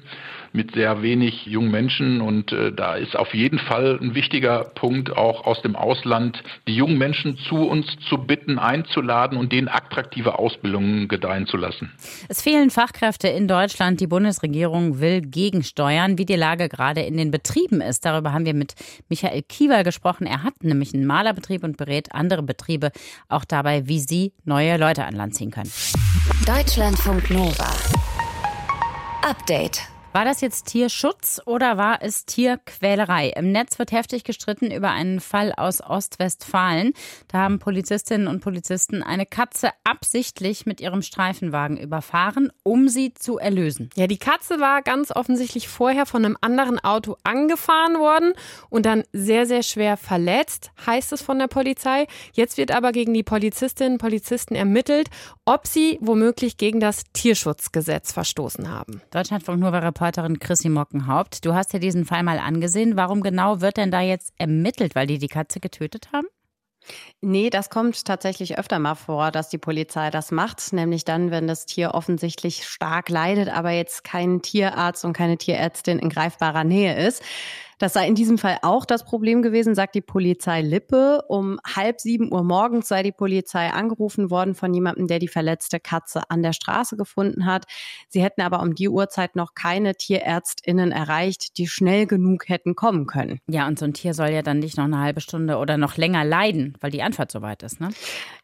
mit 0.56 0.74
sehr 0.74 1.02
wenig 1.02 1.46
jungen 1.46 1.70
Menschen 1.70 2.22
und 2.22 2.54
äh, 2.54 2.72
da 2.72 2.96
ist 2.96 3.16
auf 3.18 3.34
jeden 3.34 3.60
Fall 3.60 4.00
ein 4.02 4.16
wichtiger 4.16 4.64
Punkt 4.64 5.16
auch 5.16 5.46
aus 5.46 5.62
dem 5.62 5.76
Ausland, 5.76 6.42
die 6.68 6.76
jungen 6.76 6.98
Menschen 6.98 7.38
zu 7.38 7.58
uns 7.68 7.86
zu 8.08 8.18
bitten, 8.18 8.58
einzuladen 8.58 9.38
und 9.38 9.52
denen 9.52 9.68
attraktive 9.68 10.40
Ausbildungen 10.40 11.10
gedeihen 11.10 11.46
zu 11.46 11.58
lassen. 11.58 11.92
Es 12.30 12.42
fehlen 12.42 12.70
Fachkräfte 12.70 13.28
in 13.28 13.48
Deutschland. 13.48 14.00
Die 14.00 14.08
Bundesregierung 14.16 15.02
will 15.02 15.20
gegensteuern, 15.20 16.18
wie 16.18 16.24
die 16.24 16.38
Lage 16.38 16.70
gerade 16.70 17.02
in 17.02 17.18
den 17.18 17.32
Betrieben 17.32 17.82
ist. 17.82 18.06
Darüber 18.06 18.32
haben 18.32 18.46
wir 18.46 18.54
mit 18.54 18.74
Michael 19.10 19.42
Kiewer 19.42 19.84
gesprochen. 19.84 20.26
Er 20.26 20.42
hat 20.42 20.64
nämlich 20.64 20.94
einen 20.94 21.06
Malerbetrieb 21.06 21.66
und 21.66 21.76
berät 21.76 22.14
andere 22.14 22.42
Betriebe 22.42 22.92
auch 23.28 23.44
dabei, 23.44 23.90
wie 23.90 24.00
sie 24.00 24.32
neue 24.46 24.78
Leute 24.78 25.04
an 25.04 25.16
Land 25.16 25.36
ziehen 25.36 25.52
können. 25.52 25.70
Deutschlandfunk 26.46 27.30
Nova. 27.30 27.74
Update. 29.22 29.95
War 30.16 30.24
das 30.24 30.40
jetzt 30.40 30.68
Tierschutz 30.68 31.42
oder 31.46 31.76
war 31.76 32.02
es 32.02 32.26
Tierquälerei? 32.26 33.34
Im 33.36 33.52
Netz 33.52 33.78
wird 33.78 33.92
heftig 33.92 34.24
gestritten 34.24 34.72
über 34.72 34.92
einen 34.92 35.20
Fall 35.20 35.52
aus 35.52 35.82
Ostwestfalen. 35.82 36.94
Da 37.28 37.40
haben 37.40 37.60
Polizistinnen 37.60 38.30
und 38.30 38.40
Polizisten 38.40 39.04
eine 39.04 39.26
Katze 39.26 39.72
absichtlich 39.84 40.66
mit 40.66 40.80
ihrem 40.80 41.02
Streifenwagen 41.02 41.76
überfahren, 41.76 42.50
um 42.64 42.88
sie 42.88 43.14
zu 43.14 43.40
erlösen. 43.40 43.90
Ja, 43.98 44.08
die 44.08 44.18
Katze 44.18 44.62
war 44.62 44.84
ganz 44.84 45.12
offensichtlich 45.14 45.68
vorher 45.68 46.06
von 46.06 46.24
einem 46.24 46.38
anderen 46.40 46.80
Auto 46.80 47.18
angefahren 47.26 48.00
worden 48.00 48.36
und 48.70 48.86
dann 48.86 49.04
sehr, 49.12 49.46
sehr 49.46 49.64
schwer 49.64 49.98
verletzt, 49.98 50.72
heißt 50.86 51.12
es 51.12 51.24
von 51.24 51.40
der 51.40 51.48
Polizei. 51.48 52.08
Jetzt 52.32 52.58
wird 52.58 52.72
aber 52.72 52.94
gegen 52.94 53.14
die 53.14 53.24
Polizistinnen 53.24 53.96
und 53.96 54.00
Polizisten 54.00 54.56
ermittelt, 54.56 55.10
ob 55.44 55.68
sie 55.68 55.98
womöglich 56.00 56.56
gegen 56.56 56.80
das 56.80 57.04
Tierschutzgesetz 57.12 58.14
verstoßen 58.14 58.72
haben. 58.72 59.02
Deutschlandfunk 59.12 59.60
Nova 59.60 59.82
Reporterin 60.06 60.38
Chrissy 60.38 60.70
Mockenhaupt, 60.70 61.46
du 61.46 61.56
hast 61.56 61.74
dir 61.74 61.80
diesen 61.80 62.06
Fall 62.06 62.22
mal 62.22 62.38
angesehen. 62.38 62.96
Warum 62.96 63.22
genau 63.22 63.60
wird 63.60 63.78
denn 63.78 63.90
da 63.90 64.02
jetzt 64.02 64.34
ermittelt, 64.38 64.94
weil 64.94 65.08
die 65.08 65.18
die 65.18 65.28
Katze 65.28 65.60
getötet 65.60 66.10
haben? 66.14 66.28
Nee, 67.28 67.50
das 67.50 67.72
kommt 67.72 68.06
tatsächlich 68.06 68.60
öfter 68.60 68.78
mal 68.78 68.94
vor, 68.94 69.32
dass 69.32 69.50
die 69.50 69.58
Polizei 69.58 70.12
das 70.12 70.30
macht, 70.30 70.74
nämlich 70.74 71.06
dann, 71.06 71.32
wenn 71.32 71.48
das 71.48 71.66
Tier 71.66 71.96
offensichtlich 71.96 72.68
stark 72.68 73.10
leidet, 73.10 73.50
aber 73.50 73.72
jetzt 73.72 74.04
kein 74.04 74.44
Tierarzt 74.44 75.04
und 75.06 75.14
keine 75.14 75.36
Tierärztin 75.36 75.98
in 75.98 76.10
greifbarer 76.10 76.64
Nähe 76.64 76.96
ist. 77.08 77.24
Das 77.78 77.92
sei 77.92 78.08
in 78.08 78.16
diesem 78.16 78.38
Fall 78.38 78.60
auch 78.62 78.86
das 78.86 79.04
Problem 79.04 79.42
gewesen, 79.42 79.76
sagt 79.76 79.96
die 79.96 80.02
Polizei 80.02 80.62
Lippe. 80.62 81.24
Um 81.28 81.60
halb 81.66 82.00
sieben 82.00 82.32
Uhr 82.32 82.44
morgens 82.44 82.88
sei 82.88 83.04
die 83.04 83.12
Polizei 83.12 83.70
angerufen 83.70 84.30
worden 84.30 84.56
von 84.56 84.74
jemandem, 84.74 85.08
der 85.08 85.20
die 85.20 85.28
verletzte 85.28 85.82
Katze 85.82 86.22
an 86.30 86.42
der 86.42 86.54
Straße 86.54 86.96
gefunden 86.96 87.46
hat. 87.46 87.66
Sie 88.08 88.24
hätten 88.24 88.42
aber 88.42 88.62
um 88.62 88.76
die 88.76 88.88
Uhrzeit 88.88 89.36
noch 89.36 89.56
keine 89.56 89.96
TierärztInnen 89.96 90.94
erreicht, 90.94 91.58
die 91.58 91.68
schnell 91.68 92.06
genug 92.06 92.48
hätten 92.48 92.76
kommen 92.76 93.08
können. 93.08 93.40
Ja, 93.50 93.68
und 93.68 93.78
so 93.78 93.86
ein 93.86 93.94
Tier 93.94 94.14
soll 94.14 94.30
ja 94.30 94.42
dann 94.42 94.60
nicht 94.60 94.78
noch 94.78 94.86
eine 94.86 95.00
halbe 95.00 95.20
Stunde 95.20 95.58
oder 95.58 95.78
noch 95.78 95.98
länger 95.98 96.24
leiden, 96.24 96.78
weil 96.80 96.92
die 96.92 97.04
Anfahrt 97.04 97.15
so 97.32 97.42
weit 97.42 97.64
ist, 97.64 97.80
ne? 97.80 97.90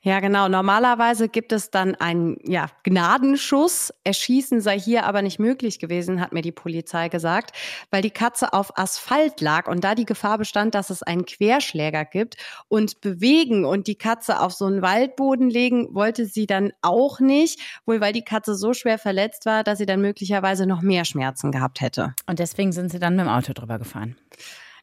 Ja, 0.01 0.19
genau. 0.19 0.47
Normalerweise 0.47 1.29
gibt 1.29 1.51
es 1.51 1.69
dann 1.69 1.95
einen 1.95 2.37
ja, 2.43 2.67
Gnadenschuss. 2.83 3.93
Erschießen 4.03 4.61
sei 4.61 4.79
hier 4.79 5.05
aber 5.05 5.21
nicht 5.21 5.39
möglich 5.39 5.79
gewesen, 5.79 6.19
hat 6.19 6.33
mir 6.33 6.41
die 6.41 6.51
Polizei 6.51 7.09
gesagt, 7.09 7.55
weil 7.91 8.01
die 8.01 8.11
Katze 8.11 8.53
auf 8.53 8.77
Asphalt 8.77 9.41
lag 9.41 9.67
und 9.67 9.83
da 9.83 9.95
die 9.95 10.05
Gefahr 10.05 10.37
bestand, 10.37 10.75
dass 10.75 10.89
es 10.89 11.03
einen 11.03 11.25
Querschläger 11.25 12.05
gibt 12.05 12.37
und 12.67 13.01
bewegen 13.01 13.65
und 13.65 13.87
die 13.87 13.95
Katze 13.95 14.39
auf 14.39 14.53
so 14.53 14.65
einen 14.65 14.81
Waldboden 14.81 15.49
legen, 15.49 15.93
wollte 15.93 16.25
sie 16.25 16.47
dann 16.47 16.71
auch 16.81 17.19
nicht, 17.19 17.59
wohl 17.85 18.01
weil 18.01 18.13
die 18.13 18.23
Katze 18.23 18.55
so 18.55 18.73
schwer 18.73 18.97
verletzt 18.97 19.45
war, 19.45 19.63
dass 19.63 19.77
sie 19.77 19.85
dann 19.85 20.01
möglicherweise 20.01 20.65
noch 20.65 20.81
mehr 20.81 21.05
Schmerzen 21.05 21.51
gehabt 21.51 21.81
hätte. 21.81 22.15
Und 22.27 22.39
deswegen 22.39 22.71
sind 22.71 22.91
sie 22.91 22.99
dann 22.99 23.15
mit 23.15 23.25
dem 23.25 23.29
Auto 23.29 23.53
drüber 23.53 23.77
gefahren. 23.77 24.15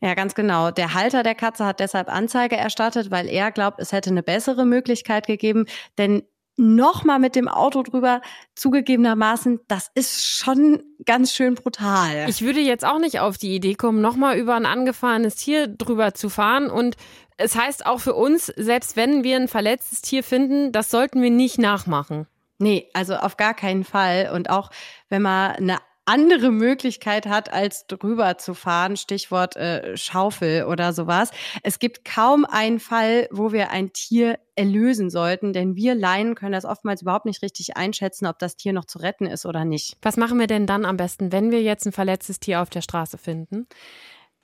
Ja, 0.00 0.14
ganz 0.14 0.34
genau. 0.34 0.70
Der 0.70 0.94
Halter 0.94 1.22
der 1.22 1.34
Katze 1.34 1.64
hat 1.64 1.80
deshalb 1.80 2.08
Anzeige 2.08 2.56
erstattet, 2.56 3.10
weil 3.10 3.28
er 3.28 3.50
glaubt, 3.50 3.80
es 3.80 3.92
hätte 3.92 4.10
eine 4.10 4.22
bessere 4.22 4.64
Möglichkeit 4.64 5.26
gegeben, 5.26 5.66
denn 5.98 6.22
nochmal 6.58 7.20
mit 7.20 7.36
dem 7.36 7.48
Auto 7.48 7.82
drüber, 7.82 8.20
zugegebenermaßen, 8.54 9.60
das 9.68 9.90
ist 9.94 10.26
schon 10.26 10.82
ganz 11.06 11.32
schön 11.32 11.54
brutal. 11.54 12.26
Ich 12.28 12.42
würde 12.42 12.60
jetzt 12.60 12.84
auch 12.84 12.98
nicht 12.98 13.20
auf 13.20 13.38
die 13.38 13.54
Idee 13.54 13.74
kommen, 13.74 14.00
nochmal 14.00 14.36
über 14.36 14.56
ein 14.56 14.66
angefahrenes 14.66 15.36
Tier 15.36 15.68
drüber 15.68 16.14
zu 16.14 16.28
fahren. 16.28 16.68
Und 16.68 16.96
es 17.36 17.54
heißt 17.54 17.86
auch 17.86 18.00
für 18.00 18.14
uns, 18.14 18.46
selbst 18.46 18.96
wenn 18.96 19.22
wir 19.22 19.36
ein 19.36 19.48
verletztes 19.48 20.02
Tier 20.02 20.24
finden, 20.24 20.72
das 20.72 20.90
sollten 20.90 21.22
wir 21.22 21.30
nicht 21.30 21.58
nachmachen. 21.58 22.26
Nee, 22.58 22.90
also 22.92 23.14
auf 23.14 23.36
gar 23.36 23.54
keinen 23.54 23.84
Fall. 23.84 24.32
Und 24.34 24.50
auch 24.50 24.70
wenn 25.08 25.22
man 25.22 25.52
eine 25.52 25.78
andere 26.08 26.50
Möglichkeit 26.50 27.26
hat, 27.26 27.52
als 27.52 27.86
drüber 27.86 28.38
zu 28.38 28.54
fahren, 28.54 28.96
Stichwort 28.96 29.56
äh, 29.56 29.96
Schaufel 29.96 30.64
oder 30.64 30.92
sowas. 30.92 31.30
Es 31.62 31.78
gibt 31.78 32.04
kaum 32.04 32.44
einen 32.46 32.80
Fall, 32.80 33.28
wo 33.30 33.52
wir 33.52 33.70
ein 33.70 33.92
Tier 33.92 34.38
erlösen 34.56 35.10
sollten, 35.10 35.52
denn 35.52 35.76
wir 35.76 35.94
Laien 35.94 36.34
können 36.34 36.52
das 36.52 36.64
oftmals 36.64 37.02
überhaupt 37.02 37.26
nicht 37.26 37.42
richtig 37.42 37.76
einschätzen, 37.76 38.26
ob 38.26 38.38
das 38.38 38.56
Tier 38.56 38.72
noch 38.72 38.86
zu 38.86 38.98
retten 38.98 39.26
ist 39.26 39.46
oder 39.46 39.64
nicht. 39.64 39.96
Was 40.02 40.16
machen 40.16 40.38
wir 40.38 40.46
denn 40.46 40.66
dann 40.66 40.84
am 40.84 40.96
besten, 40.96 41.30
wenn 41.30 41.50
wir 41.50 41.62
jetzt 41.62 41.86
ein 41.86 41.92
verletztes 41.92 42.40
Tier 42.40 42.62
auf 42.62 42.70
der 42.70 42.80
Straße 42.80 43.18
finden? 43.18 43.66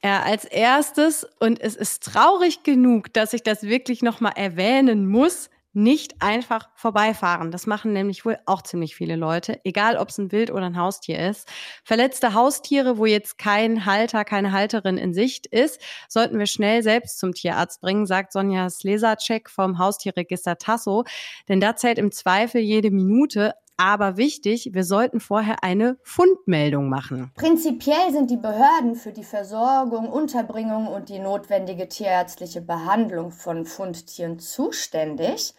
Ja, 0.05 0.23
als 0.23 0.45
erstes, 0.45 1.27
und 1.41 1.59
es 1.61 1.77
ist 1.77 2.03
traurig 2.03 2.63
genug, 2.63 3.11
dass 3.15 3.33
ich 3.33 3.43
das 3.43 3.63
wirklich 3.63 4.03
nochmal 4.03 4.35
erwähnen 4.37 5.07
muss, 5.07 5.49
nicht 5.75 6.23
einfach 6.23 6.71
vorbeifahren. 6.75 7.51
Das 7.51 7.67
machen 7.67 7.93
nämlich 7.93 8.25
wohl 8.25 8.39
auch 8.47 8.63
ziemlich 8.63 8.95
viele 8.95 9.17
Leute, 9.17 9.61
egal 9.65 9.97
ob 9.97 10.09
es 10.09 10.19
ein 10.19 10.33
Wild 10.33 10.51
oder 10.51 10.67
ein 10.67 10.79
Haustier 10.79 11.19
ist. 11.29 11.49
Verletzte 11.85 12.35
Haustiere, 12.35 12.97
wo 12.97 13.07
jetzt 13.07 13.39
kein 13.39 13.85
Halter, 13.85 14.25
keine 14.25 14.53
Halterin 14.53 14.97
in 14.97 15.13
Sicht 15.13 15.47
ist, 15.47 15.81
sollten 16.09 16.39
wir 16.39 16.47
schnell 16.47 16.83
selbst 16.83 17.19
zum 17.19 17.33
Tierarzt 17.33 17.81
bringen, 17.81 18.07
sagt 18.07 18.33
Sonja 18.33 18.71
Slesacek 18.71 19.51
vom 19.51 19.79
Haustierregister 19.79 20.59
Tasso. 20.59 21.05
Denn 21.49 21.61
da 21.61 21.77
zählt 21.77 21.99
im 21.99 22.13
Zweifel 22.13 22.61
jede 22.61 22.91
Minute, 22.91 23.55
aber 23.77 24.17
wichtig, 24.17 24.71
wir 24.73 24.85
sollten 24.85 25.21
vorher 25.21 25.63
eine 25.63 25.99
Fundmeldung 26.03 26.89
machen. 26.89 27.33
Prinzipiell 27.35 28.13
sind 28.13 28.31
die 28.31 28.37
Behörden 28.37 28.95
für 28.95 29.13
die 29.13 29.25
Versorgung, 29.25 30.09
Unterbringung 30.09 30.87
und 30.87 31.09
die 31.09 31.19
notwendige 31.19 31.89
tierärztliche 31.89 32.61
Behandlung 32.61 33.31
von 33.31 33.67
Fundtieren 33.67 34.39
zuständig. 34.39 35.55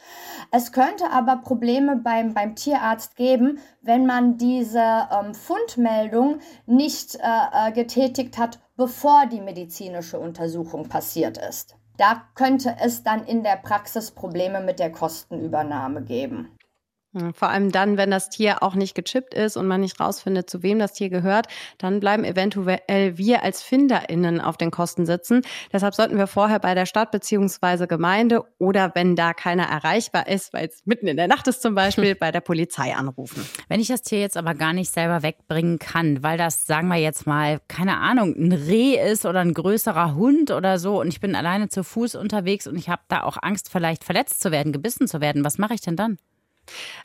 Es 0.52 0.72
könnte 0.72 1.10
aber 1.12 1.38
Probleme 1.38 1.98
beim, 1.98 2.34
beim 2.34 2.56
Tierarzt 2.56 3.16
geben, 3.16 3.60
wenn 3.82 4.06
man 4.06 4.38
diese 4.38 5.08
ähm, 5.12 5.34
Fundmeldung 5.34 6.40
nicht 6.66 7.16
äh, 7.16 7.70
äh 7.70 7.72
getätigt 7.72 8.38
hat, 8.38 8.60
bevor 8.78 9.26
die 9.26 9.42
medizinische 9.42 10.20
Untersuchung 10.20 10.88
passiert 10.88 11.38
ist. 11.38 11.76
Da 11.98 12.24
könnte 12.36 12.76
es 12.82 13.04
dann 13.04 13.26
in 13.26 13.44
der 13.44 13.56
Praxis 13.56 14.12
Probleme 14.12 14.62
mit 14.62 14.80
der 14.80 14.92
Kostenübernahme 14.92 16.04
geben. 16.04 16.50
Hm, 17.16 17.34
vor 17.34 17.48
allem 17.50 17.72
dann, 17.72 17.98
wenn 17.98 18.12
das 18.12 18.30
Tier 18.30 18.62
auch 18.62 18.76
nicht 18.76 18.94
gechippt 18.94 19.34
ist 19.34 19.56
und 19.56 19.68
man 19.68 19.80
nicht 19.80 20.00
rausfindet, 20.00 20.50
zu 20.50 20.64
wem 20.64 20.80
das 20.80 20.92
Tier 20.92 21.10
gehört, 21.10 21.48
dann 21.78 22.02
bleiben 22.02 22.26
eventuell 22.26 23.18
wir 23.18 23.42
als 23.42 23.64
FinderInnen 23.64 24.42
auf 24.42 24.58
den 24.58 24.70
Kosten 24.70 25.06
sitzen. 25.06 25.42
Deshalb 25.72 25.96
sollten 25.96 26.18
wir 26.18 26.28
vorher 26.28 26.60
bei 26.60 26.76
der 26.76 26.86
Stadt 26.86 27.12
beziehungsweise 27.12 27.88
Gemeinde 27.88 28.44
oder 28.58 28.92
wenn 28.96 29.16
da 29.16 29.34
keiner 29.34 29.64
erreichbar 29.64 30.28
ist, 30.28 30.52
weil 30.52 30.68
es 30.68 30.82
mitten 30.86 31.08
in 31.08 31.16
der 31.16 31.28
Nacht 31.28 31.48
ist 31.48 31.62
zum 31.62 31.74
Beispiel, 31.74 32.16
bei 32.20 32.32
der 32.34 32.42
Polizei 32.42 32.94
anrufen. 32.94 33.48
Wenn 33.70 33.80
ich 33.80 33.88
das 33.88 34.02
Tier 34.02 34.20
jetzt 34.20 34.36
aber 34.36 34.54
gar 34.54 34.74
nicht 34.74 34.92
selber 34.92 35.24
wegbringen 35.24 35.80
kann, 35.80 36.22
weil 36.22 36.38
das, 36.38 36.68
sagen 36.68 36.90
wir 36.90 36.98
jetzt 36.98 37.26
mal, 37.26 37.62
keine 37.70 37.98
Ahnung, 37.98 38.36
ein 38.36 38.52
Reh 38.52 39.00
ist 39.00 39.26
oder 39.26 39.40
ein 39.40 39.54
größerer 39.54 40.16
Hund 40.16 40.52
oder 40.52 40.80
so 40.80 41.00
und 41.00 41.08
ich 41.08 41.22
bin 41.22 41.34
alleine 41.34 41.70
zu 41.70 41.86
Fuß 41.86 42.16
unterwegs 42.16 42.68
und 42.68 42.76
ich 42.76 42.90
habe 42.90 43.04
da 43.08 43.24
auch 43.24 43.38
Angst, 43.42 43.70
vielleicht 43.72 44.04
verletzt 44.04 44.42
zu 44.42 44.52
werden, 44.52 44.74
gebissen 44.74 45.08
zu 45.08 45.22
werden, 45.22 45.46
was 45.46 45.58
mache 45.58 45.76
ich 45.76 45.82
denn 45.82 45.96
dann? 45.96 46.18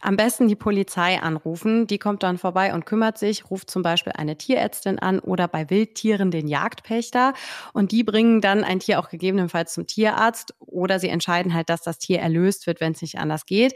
Am 0.01 0.16
besten 0.16 0.49
die 0.49 0.57
Polizei 0.57 1.20
anrufen. 1.20 1.87
Die 1.87 1.99
kommt 1.99 2.23
dann 2.23 2.38
vorbei 2.38 2.75
und 2.75 2.87
kümmert 2.87 3.18
sich, 3.18 3.51
ruft 3.51 3.70
zum 3.70 3.83
Beispiel 3.83 4.12
eine 4.16 4.37
Tierärztin 4.37 4.99
an 4.99 5.18
oder 5.18 5.49
bei 5.49 5.70
Wildtieren 5.70 6.31
den 6.31 6.49
Jagdpächter. 6.49 7.35
Und 7.73 7.92
die 7.92 8.05
bringen 8.05 8.40
dann 8.40 8.64
ein 8.64 8.81
Tier 8.81 8.99
auch 8.99 9.09
gegebenenfalls 9.09 9.75
zum 9.75 9.87
Tierarzt 9.87 10.55
oder 10.61 10.99
sie 10.99 11.09
entscheiden 11.09 11.55
halt, 11.55 11.68
dass 11.68 11.83
das 11.83 11.99
Tier 11.99 12.20
erlöst 12.20 12.66
wird, 12.66 12.81
wenn 12.81 12.92
es 12.92 13.03
nicht 13.03 13.18
anders 13.18 13.46
geht. 13.46 13.75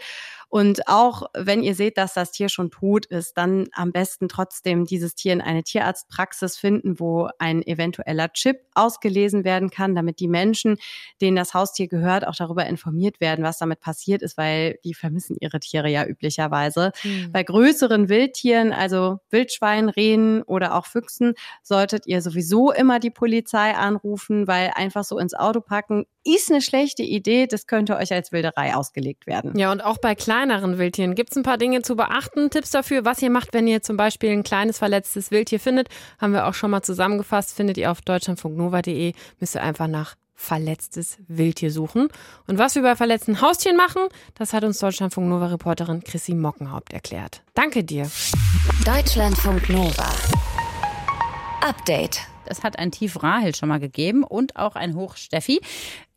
Und 0.55 0.87
auch 0.87 1.25
wenn 1.37 1.65
ihr 1.65 1.75
seht, 1.75 1.99
dass 1.99 2.15
das 2.15 2.31
Tier 2.31 2.49
schon 2.49 2.71
tot 2.71 3.07
ist, 3.07 3.37
dann 3.37 3.67
am 3.73 3.91
besten 3.91 4.29
trotzdem 4.29 4.85
dieses 4.85 5.17
Tier 5.17 5.33
in 5.33 5.41
eine 5.41 5.65
Tierarztpraxis 5.65 6.57
finden, 6.57 7.01
wo 7.01 7.29
ein 7.41 7.61
eventueller 7.67 8.33
Chip 8.33 8.61
ausgelesen 8.73 9.43
werden 9.43 9.71
kann, 9.71 9.97
damit 9.97 10.21
die 10.21 10.29
Menschen, 10.29 10.77
denen 11.21 11.35
das 11.35 11.55
Haustier 11.55 11.89
gehört, 11.89 12.25
auch 12.25 12.37
darüber 12.37 12.67
informiert 12.67 13.21
werden, 13.21 13.45
was 13.45 13.59
damit 13.59 13.81
passiert 13.81 14.23
ist, 14.23 14.37
weil 14.39 14.79
die 14.85 14.95
vermissen 14.95 15.37
ihre 15.41 15.59
Tiere 15.59 15.91
ja 15.91 16.07
üblicherweise. 16.07 16.93
Mhm. 17.03 17.33
Bei 17.33 17.43
größeren 17.43 18.09
Wildtieren, 18.09 18.73
also 18.73 19.19
Wildschweinen, 19.31 19.89
Rehen 19.89 20.45
oder 20.45 20.77
auch 20.77 20.87
Füchsen, 20.87 21.35
solltet 21.65 22.07
ihr 22.07 22.23
sowieso 22.23 22.71
immer 22.71 23.01
die 23.01 23.11
Polizei 23.11 23.75
anrufen, 23.75 24.47
weil 24.47 24.71
einfach 24.77 25.03
so 25.03 25.19
ins 25.19 25.35
Auto 25.35 25.61
packen 25.61 26.07
ist 26.25 26.51
eine 26.51 26.61
schlechte 26.61 27.03
Idee. 27.03 27.47
Das 27.47 27.67
könnte 27.67 27.97
euch 27.97 28.13
als 28.13 28.33
Wilderei 28.33 28.75
ausgelegt 28.75 29.27
werden. 29.27 29.57
Ja, 29.59 29.71
und 29.71 29.83
auch 29.83 29.99
bei 29.99 30.15
kleineren 30.15 30.79
Wildtieren 30.79 31.15
gibt 31.15 31.31
es 31.31 31.37
ein 31.37 31.43
paar 31.43 31.59
Dinge 31.59 31.83
zu 31.83 31.97
beachten. 31.97 32.51
Tipps 32.51 32.71
dafür, 32.71 33.05
was 33.05 33.23
ihr 33.23 33.31
macht, 33.31 33.53
wenn 33.53 33.67
ihr 33.67 33.83
zum 33.83 33.97
Beispiel 33.97 34.31
ein 34.31 34.43
kleines 34.43 34.79
verletztes 34.79 35.31
Wildtier 35.31 35.61
findet, 35.61 35.89
haben 36.19 36.33
wir 36.33 36.47
auch 36.47 36.55
schon 36.55 36.71
mal 36.71 36.83
zusammengefasst. 36.83 37.55
Findet 37.55 37.77
ihr 37.77 37.91
auf 37.91 38.01
deutschlandfunknova.de. 38.01 39.13
Müsst 39.39 39.55
ihr 39.55 39.63
einfach 39.63 39.87
nach 39.87 40.17
verletztes 40.35 41.19
Wildtier 41.29 41.71
suchen. 41.71 42.09
Und 42.47 42.59
was 42.59 42.75
wir 42.75 42.83
bei 42.83 42.97
verletzten 42.97 43.41
Haustieren 43.41 43.77
machen, 43.77 44.03
das 44.35 44.53
hat 44.53 44.65
uns 44.65 44.79
Deutschlandfunk 44.79 45.29
Nova 45.29 45.47
Reporterin 45.47 46.03
Chrissy 46.03 46.35
Mockenhaupt 46.35 46.93
erklärt. 46.93 47.43
Danke 47.55 47.85
dir. 47.85 48.11
Deutschlandfunk 48.85 49.69
Nova. 49.71 50.11
Update. 51.63 52.21
Es 52.47 52.63
hat 52.63 52.79
ein 52.79 52.91
Tief 52.91 53.23
Rahel 53.23 53.55
schon 53.55 53.71
mal 53.71 53.81
gegeben 53.81 54.23
und 54.23 54.57
auch 54.57 54.77
ein 54.77 54.95
Hoch 54.95 55.17
Steffi. 55.17 55.61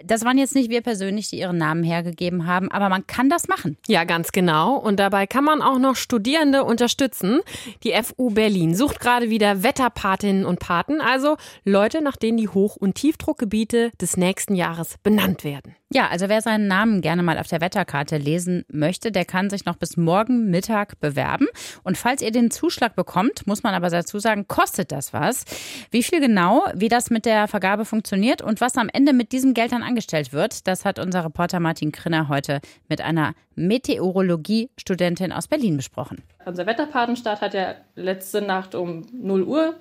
Das 0.03 0.23
waren 0.23 0.37
jetzt 0.37 0.53
nicht 0.53 0.69
wir 0.69 0.81
persönlich, 0.81 1.29
die 1.29 1.39
ihren 1.39 1.57
Namen 1.57 1.83
hergegeben 1.83 2.45
haben, 2.45 2.71
aber 2.71 2.87
man 2.89 3.07
kann 3.07 3.29
das 3.29 3.47
machen. 3.47 3.77
Ja, 3.87 4.03
ganz 4.03 4.31
genau. 4.31 4.75
Und 4.75 4.99
dabei 4.99 5.25
kann 5.25 5.43
man 5.43 5.61
auch 5.61 5.79
noch 5.79 5.95
Studierende 5.95 6.63
unterstützen. 6.63 7.39
Die 7.83 7.93
FU 8.03 8.29
Berlin 8.29 8.75
sucht 8.75 8.99
gerade 8.99 9.29
wieder 9.29 9.63
Wetterpatinnen 9.63 10.45
und 10.45 10.59
Paten, 10.59 11.01
also 11.01 11.37
Leute, 11.65 12.03
nach 12.03 12.15
denen 12.15 12.37
die 12.37 12.49
Hoch- 12.49 12.75
und 12.75 12.95
Tiefdruckgebiete 12.95 13.91
des 13.99 14.17
nächsten 14.17 14.55
Jahres 14.55 14.97
benannt 15.01 15.43
werden. 15.43 15.75
Ja, 15.89 16.09
also 16.09 16.27
wer 16.27 16.41
seinen 16.41 16.67
Namen 16.67 16.99
gerne 16.99 17.23
mal 17.23 17.39
auf 17.39 17.47
der 17.47 17.61
Wetterkarte 17.61 18.17
lesen 18.17 18.65
möchte, 18.67 19.09
der 19.09 19.23
kann 19.23 19.49
sich 19.49 19.63
noch 19.63 19.77
bis 19.77 19.95
morgen 19.95 20.49
Mittag 20.49 20.99
bewerben. 20.99 21.47
Und 21.83 21.97
falls 21.97 22.21
ihr 22.21 22.31
den 22.31 22.51
Zuschlag 22.51 22.93
bekommt, 22.93 23.47
muss 23.47 23.63
man 23.63 23.73
aber 23.73 23.89
dazu 23.89 24.19
sagen, 24.19 24.49
kostet 24.49 24.91
das 24.91 25.13
was. 25.13 25.45
Wie 25.89 26.03
viel 26.03 26.19
genau, 26.19 26.65
wie 26.75 26.89
das 26.89 27.09
mit 27.09 27.25
der 27.25 27.47
Vergabe 27.47 27.85
funktioniert 27.85 28.41
und 28.41 28.59
was 28.59 28.75
am 28.75 28.89
Ende 28.91 29.13
mit 29.13 29.31
diesem 29.31 29.53
Geld 29.53 29.71
dann 29.71 29.81
angestellt 29.87 30.33
wird, 30.33 30.67
das 30.67 30.85
hat 30.85 30.99
unser 30.99 31.25
Reporter 31.25 31.59
Martin 31.59 31.91
Krinner 31.91 32.27
heute 32.29 32.59
mit 32.89 33.01
einer 33.01 33.33
Meteorologie-Studentin 33.55 35.31
aus 35.31 35.47
Berlin 35.47 35.77
besprochen. 35.77 36.21
Unser 36.45 36.65
Wetterpatenstart 36.65 37.41
hat 37.41 37.53
ja 37.53 37.75
letzte 37.95 38.41
Nacht 38.41 38.75
um 38.75 39.07
0 39.11 39.43
Uhr 39.43 39.75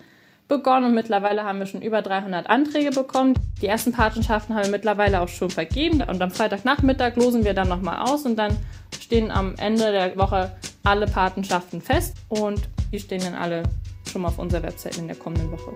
begonnen 0.49 0.87
und 0.87 0.95
mittlerweile 0.95 1.45
haben 1.45 1.59
wir 1.59 1.67
schon 1.67 1.83
über 1.83 2.03
300 2.03 2.49
Anträge 2.49 2.91
bekommen. 2.91 3.35
Die 3.61 3.67
ersten 3.67 3.93
Patenschaften 3.93 4.55
haben 4.55 4.65
wir 4.65 4.71
mittlerweile 4.71 5.21
auch 5.21 5.29
schon 5.29 5.51
vergeben 5.51 6.03
und 6.03 6.23
am 6.23 6.31
Freitagnachmittag 6.31 7.17
losen 7.17 7.45
wir 7.45 7.55
dann 7.55 7.69
nochmal 7.69 8.09
aus 8.09 8.25
und 8.25 8.37
dann 8.37 8.57
stehen 9.01 9.31
am 9.31 9.55
Ende 9.59 9.91
der 9.93 10.17
Woche 10.17 10.53
alle 10.85 11.07
Patenschaften 11.07 11.81
fest 11.81 12.17
und 12.29 12.61
die 12.93 13.01
stehen 13.01 13.23
dann 13.23 13.35
alle 13.35 13.65
schon 14.11 14.23
mal 14.23 14.29
auf 14.29 14.39
unserer 14.39 14.63
Website 14.63 14.99
in 14.99 15.09
der 15.09 15.17
kommenden 15.17 15.51
Woche. 15.51 15.73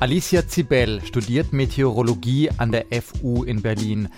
Alicia 0.00 0.46
Zibel 0.46 1.00
studiert 1.04 1.52
Meteorologie 1.52 2.50
an 2.56 2.70
der 2.70 2.86
FU 3.02 3.42
in 3.42 3.62
Berlin 3.62 4.08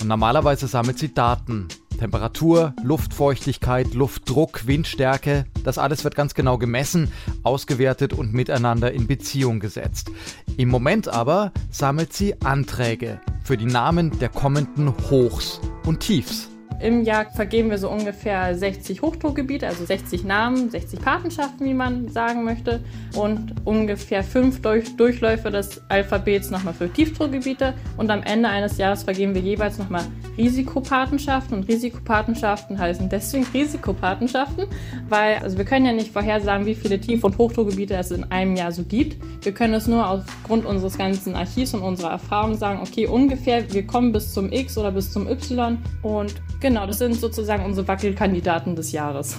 und 0.00 0.06
normalerweise 0.06 0.66
sammelt 0.66 0.98
sie 0.98 1.14
Daten 1.14 1.68
Temperatur, 1.98 2.74
Luftfeuchtigkeit, 2.82 3.94
Luftdruck, 3.94 4.66
Windstärke, 4.66 5.46
das 5.64 5.78
alles 5.78 6.04
wird 6.04 6.16
ganz 6.16 6.34
genau 6.34 6.58
gemessen, 6.58 7.12
ausgewertet 7.44 8.12
und 8.12 8.34
miteinander 8.34 8.92
in 8.92 9.06
Beziehung 9.06 9.58
gesetzt. 9.58 10.10
Im 10.58 10.68
Moment 10.68 11.08
aber 11.08 11.52
sammelt 11.70 12.12
sie 12.12 12.38
Anträge 12.42 13.20
für 13.42 13.56
die 13.56 13.66
Namen 13.66 14.18
der 14.18 14.28
kommenden 14.28 14.92
Hochs 15.10 15.60
und 15.86 16.00
Tiefs. 16.00 16.51
Im 16.82 17.04
Jahr 17.04 17.30
vergeben 17.30 17.70
wir 17.70 17.78
so 17.78 17.88
ungefähr 17.88 18.56
60 18.56 19.02
Hochdruckgebiete, 19.02 19.68
also 19.68 19.84
60 19.84 20.24
Namen, 20.24 20.68
60 20.68 21.00
Patenschaften, 21.00 21.64
wie 21.64 21.74
man 21.74 22.08
sagen 22.08 22.42
möchte, 22.42 22.80
und 23.14 23.54
ungefähr 23.64 24.24
fünf 24.24 24.62
Durch 24.62 24.96
Durchläufe 24.96 25.52
des 25.52 25.80
Alphabets 25.88 26.50
nochmal 26.50 26.74
für 26.74 26.92
Tiefdruckgebiete. 26.92 27.74
Und 27.96 28.10
am 28.10 28.24
Ende 28.24 28.48
eines 28.48 28.78
Jahres 28.78 29.04
vergeben 29.04 29.32
wir 29.32 29.42
jeweils 29.42 29.78
nochmal 29.78 30.02
Risikopatenschaften. 30.36 31.58
Und 31.58 31.68
Risikopatenschaften 31.68 32.76
heißen 32.76 33.08
deswegen 33.08 33.46
Risikopatenschaften, 33.54 34.66
weil 35.08 35.36
also 35.36 35.58
wir 35.58 35.64
können 35.64 35.86
ja 35.86 35.92
nicht 35.92 36.12
vorhersagen, 36.12 36.66
wie 36.66 36.74
viele 36.74 37.00
Tief- 37.00 37.22
und 37.22 37.38
Hochdruckgebiete 37.38 37.94
es 37.94 38.10
in 38.10 38.24
einem 38.32 38.56
Jahr 38.56 38.72
so 38.72 38.82
gibt. 38.82 39.22
Wir 39.44 39.52
können 39.52 39.74
es 39.74 39.86
nur 39.86 40.08
aufgrund 40.08 40.66
unseres 40.66 40.98
ganzen 40.98 41.36
Archivs 41.36 41.74
und 41.74 41.82
unserer 41.82 42.10
Erfahrung 42.10 42.56
sagen, 42.56 42.80
okay, 42.82 43.06
ungefähr, 43.06 43.72
wir 43.72 43.86
kommen 43.86 44.10
bis 44.10 44.32
zum 44.32 44.50
X 44.50 44.76
oder 44.76 44.90
bis 44.90 45.12
zum 45.12 45.28
Y 45.28 45.78
und 46.02 46.34
Genau, 46.62 46.86
das 46.86 46.98
sind 46.98 47.14
sozusagen 47.16 47.64
unsere 47.64 47.88
Wackelkandidaten 47.88 48.76
des 48.76 48.92
Jahres. 48.92 49.36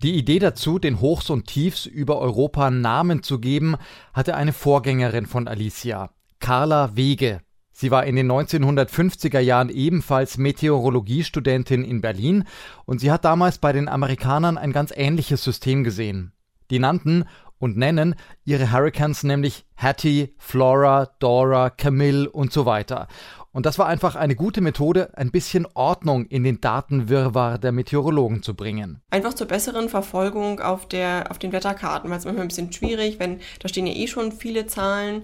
Die 0.00 0.14
Idee 0.14 0.38
dazu, 0.38 0.78
den 0.78 1.00
Hochs 1.00 1.28
und 1.28 1.48
Tiefs 1.48 1.86
über 1.86 2.20
Europa 2.20 2.70
Namen 2.70 3.24
zu 3.24 3.40
geben, 3.40 3.74
hatte 4.14 4.36
eine 4.36 4.52
Vorgängerin 4.52 5.26
von 5.26 5.48
Alicia, 5.48 6.10
Carla 6.38 6.94
Wege. 6.94 7.40
Sie 7.72 7.90
war 7.90 8.06
in 8.06 8.14
den 8.14 8.30
1950er 8.30 9.40
Jahren 9.40 9.70
ebenfalls 9.70 10.38
Meteorologiestudentin 10.38 11.82
in 11.82 12.00
Berlin 12.00 12.44
und 12.84 13.00
sie 13.00 13.10
hat 13.10 13.24
damals 13.24 13.58
bei 13.58 13.72
den 13.72 13.88
Amerikanern 13.88 14.56
ein 14.56 14.72
ganz 14.72 14.92
ähnliches 14.94 15.42
System 15.42 15.82
gesehen. 15.82 16.32
Die 16.70 16.78
nannten 16.78 17.24
und 17.60 17.76
nennen 17.76 18.16
ihre 18.44 18.72
Hurricanes 18.72 19.22
nämlich 19.22 19.64
Hattie, 19.76 20.34
Flora, 20.38 21.10
Dora, 21.20 21.70
Camille 21.70 22.28
und 22.28 22.52
so 22.52 22.66
weiter. 22.66 23.06
Und 23.52 23.66
das 23.66 23.78
war 23.78 23.86
einfach 23.86 24.14
eine 24.14 24.36
gute 24.36 24.60
Methode, 24.60 25.16
ein 25.16 25.32
bisschen 25.32 25.66
Ordnung 25.74 26.26
in 26.26 26.44
den 26.44 26.60
Datenwirrwarr 26.60 27.58
der 27.58 27.72
Meteorologen 27.72 28.42
zu 28.42 28.54
bringen. 28.54 29.02
Einfach 29.10 29.34
zur 29.34 29.48
besseren 29.48 29.88
Verfolgung 29.88 30.60
auf, 30.60 30.86
der, 30.86 31.30
auf 31.30 31.38
den 31.38 31.52
Wetterkarten, 31.52 32.10
weil 32.10 32.18
es 32.18 32.24
manchmal 32.24 32.44
ein 32.44 32.48
bisschen 32.48 32.72
schwierig, 32.72 33.18
wenn 33.18 33.40
da 33.58 33.68
stehen 33.68 33.86
ja 33.86 33.94
eh 33.94 34.06
schon 34.06 34.30
viele 34.30 34.66
Zahlen 34.66 35.22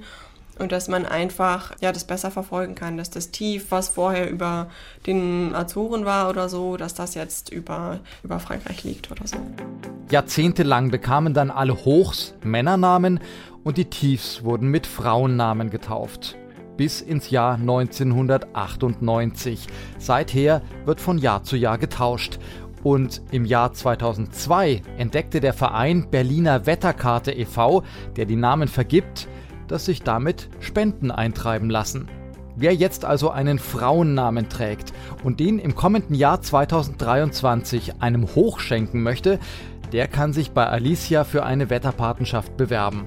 und 0.59 0.73
dass 0.73 0.89
man 0.89 1.07
einfach 1.07 1.73
ja 1.81 1.93
das 1.93 2.05
besser 2.05 2.31
verfolgen 2.31 2.75
kann, 2.75 2.97
dass 2.97 3.11
das 3.11 3.31
Tief, 3.31 3.67
was 3.71 3.89
vorher 3.89 4.31
über 4.31 4.69
den 5.07 5.55
Azoren 5.55 6.05
war 6.05 6.31
oder 6.31 6.49
so, 6.49 6.77
dass 6.77 6.95
das 6.95 7.15
jetzt 7.15 7.51
über, 7.51 8.01
über 8.23 8.41
Frankreich 8.41 8.85
liegt 8.85 9.11
oder 9.11 9.27
so. 9.27 9.37
Jahrzehntelang 10.11 10.91
bekamen 10.91 11.35
dann 11.35 11.51
alle 11.51 11.85
Hochs 11.85 12.35
Männernamen 12.43 13.21
und 13.65 13.77
die 13.77 13.87
Tiefs 13.87 14.45
wurden 14.45 14.69
mit 14.69 14.87
Frauennamen 14.87 15.71
getauft 15.71 16.37
bis 16.77 17.01
ins 17.01 17.31
Jahr 17.31 17.55
1998. 17.55 19.67
Seither 19.99 20.63
wird 20.85 21.01
von 21.01 21.19
Jahr 21.19 21.43
zu 21.43 21.57
Jahr 21.57 21.79
getauscht. 21.79 22.39
Und 22.83 23.23
im 23.33 23.47
Jahr 23.47 23.73
2002 23.73 24.83
entdeckte 24.97 25.41
der 25.41 25.55
Verein 25.55 26.09
Berliner 26.11 26.67
Wetterkarte 26.67 27.33
e.V., 27.33 27.83
der 28.15 28.27
die 28.27 28.37
Namen 28.37 28.69
vergibt, 28.69 29.27
dass 29.69 29.85
sich 29.85 30.03
damit 30.03 30.49
Spenden 30.61 31.11
eintreiben 31.11 31.71
lassen. 31.71 32.09
Wer 32.57 32.75
jetzt 32.75 33.05
also 33.05 33.31
einen 33.31 33.59
Frauennamen 33.59 34.49
trägt 34.49 34.93
und 35.23 35.41
den 35.41 35.59
im 35.59 35.75
kommenden 35.75 36.15
Jahr 36.15 36.41
2023 36.41 38.01
einem 38.01 38.35
Hoch 38.35 38.61
schenken 38.61 39.03
möchte, 39.03 39.39
der 39.93 40.09
kann 40.09 40.33
sich 40.33 40.53
bei 40.53 40.67
Alicia 40.67 41.25
für 41.25 41.45
eine 41.45 41.69
Wetterpatenschaft 41.69 42.57
bewerben. 42.57 43.05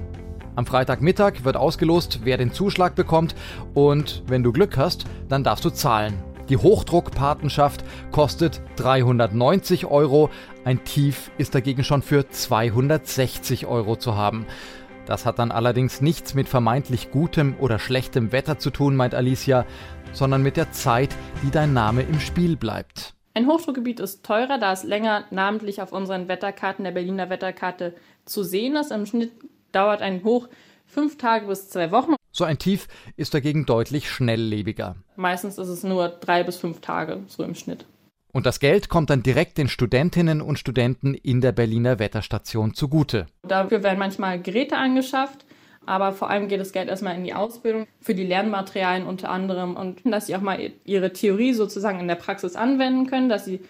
Am 0.56 0.66
Freitagmittag 0.66 1.44
wird 1.44 1.56
ausgelost, 1.56 2.20
wer 2.24 2.36
den 2.36 2.52
Zuschlag 2.52 2.94
bekommt 2.94 3.34
und 3.74 4.22
wenn 4.26 4.42
du 4.42 4.52
Glück 4.52 4.76
hast, 4.76 5.04
dann 5.28 5.42
darfst 5.42 5.64
du 5.64 5.70
zahlen. 5.70 6.14
Die 6.48 6.56
Hochdruckpatenschaft 6.56 7.84
kostet 8.10 8.60
390 8.76 9.86
Euro, 9.86 10.30
ein 10.64 10.82
Tief 10.84 11.30
ist 11.38 11.54
dagegen 11.54 11.84
schon 11.84 12.02
für 12.02 12.28
260 12.28 13.66
Euro 13.66 13.96
zu 13.96 14.16
haben. 14.16 14.46
Das 15.10 15.26
hat 15.26 15.40
dann 15.40 15.50
allerdings 15.50 16.00
nichts 16.00 16.34
mit 16.34 16.48
vermeintlich 16.48 17.10
gutem 17.10 17.56
oder 17.58 17.80
schlechtem 17.80 18.30
Wetter 18.30 18.60
zu 18.60 18.70
tun, 18.70 18.94
meint 18.94 19.12
Alicia, 19.12 19.66
sondern 20.12 20.40
mit 20.40 20.56
der 20.56 20.70
Zeit, 20.70 21.10
die 21.42 21.50
dein 21.50 21.72
Name 21.72 22.02
im 22.02 22.20
Spiel 22.20 22.56
bleibt. 22.56 23.14
Ein 23.34 23.48
Hochdruckgebiet 23.48 23.98
ist 23.98 24.24
teurer, 24.24 24.58
da 24.58 24.72
es 24.72 24.84
länger 24.84 25.24
namentlich 25.32 25.82
auf 25.82 25.90
unseren 25.90 26.28
Wetterkarten 26.28 26.84
der 26.84 26.92
Berliner 26.92 27.28
Wetterkarte 27.28 27.96
zu 28.24 28.44
sehen 28.44 28.76
ist. 28.76 28.92
Im 28.92 29.04
Schnitt 29.04 29.32
dauert 29.72 30.00
ein 30.00 30.22
Hoch 30.22 30.48
fünf 30.86 31.18
Tage 31.18 31.48
bis 31.48 31.68
zwei 31.68 31.90
Wochen. 31.90 32.14
So 32.30 32.44
ein 32.44 32.58
Tief 32.58 32.86
ist 33.16 33.34
dagegen 33.34 33.66
deutlich 33.66 34.08
schnelllebiger. 34.08 34.94
Meistens 35.16 35.58
ist 35.58 35.66
es 35.66 35.82
nur 35.82 36.06
drei 36.06 36.44
bis 36.44 36.56
fünf 36.56 36.82
Tage, 36.82 37.24
so 37.26 37.42
im 37.42 37.56
Schnitt. 37.56 37.84
Und 38.32 38.46
das 38.46 38.60
Geld 38.60 38.88
kommt 38.88 39.10
dann 39.10 39.22
direkt 39.22 39.58
den 39.58 39.68
Studentinnen 39.68 40.40
und 40.40 40.58
Studenten 40.58 41.14
in 41.14 41.40
der 41.40 41.52
Berliner 41.52 41.98
Wetterstation 41.98 42.74
zugute. 42.74 43.26
Dafür 43.42 43.82
werden 43.82 43.98
manchmal 43.98 44.40
Geräte 44.40 44.76
angeschafft, 44.76 45.44
aber 45.84 46.12
vor 46.12 46.30
allem 46.30 46.48
geht 46.48 46.60
das 46.60 46.72
Geld 46.72 46.88
erstmal 46.88 47.16
in 47.16 47.24
die 47.24 47.34
Ausbildung 47.34 47.86
für 48.00 48.14
die 48.14 48.26
Lernmaterialien 48.26 49.06
unter 49.06 49.30
anderem 49.30 49.76
und 49.76 50.00
dass 50.04 50.26
sie 50.26 50.36
auch 50.36 50.40
mal 50.40 50.70
ihre 50.84 51.12
Theorie 51.12 51.52
sozusagen 51.52 51.98
in 51.98 52.08
der 52.08 52.14
Praxis 52.14 52.54
anwenden 52.54 53.06
können, 53.06 53.28
dass 53.28 53.44
sie 53.44 53.60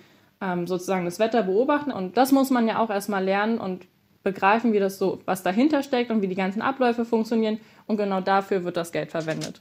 ähm, 0.41 0.67
sozusagen 0.67 1.05
das 1.05 1.19
Wetter 1.19 1.43
beobachten. 1.43 1.93
Und 1.93 2.17
das 2.17 2.33
muss 2.33 2.51
man 2.51 2.69
ja 2.69 2.79
auch 2.79 2.91
erstmal 2.91 3.25
lernen 3.25 3.59
und 3.59 3.87
begreifen, 4.23 4.73
wie 4.73 4.81
das 4.81 4.99
so, 4.99 5.21
was 5.25 5.43
dahinter 5.43 5.83
steckt 5.83 6.11
und 6.11 6.21
wie 6.21 6.29
die 6.29 6.35
ganzen 6.35 6.61
Abläufe 6.61 7.05
funktionieren. 7.05 7.61
Und 7.87 7.97
genau 7.97 8.21
dafür 8.21 8.65
wird 8.65 8.77
das 8.77 8.93
Geld 8.93 9.11
verwendet. 9.11 9.61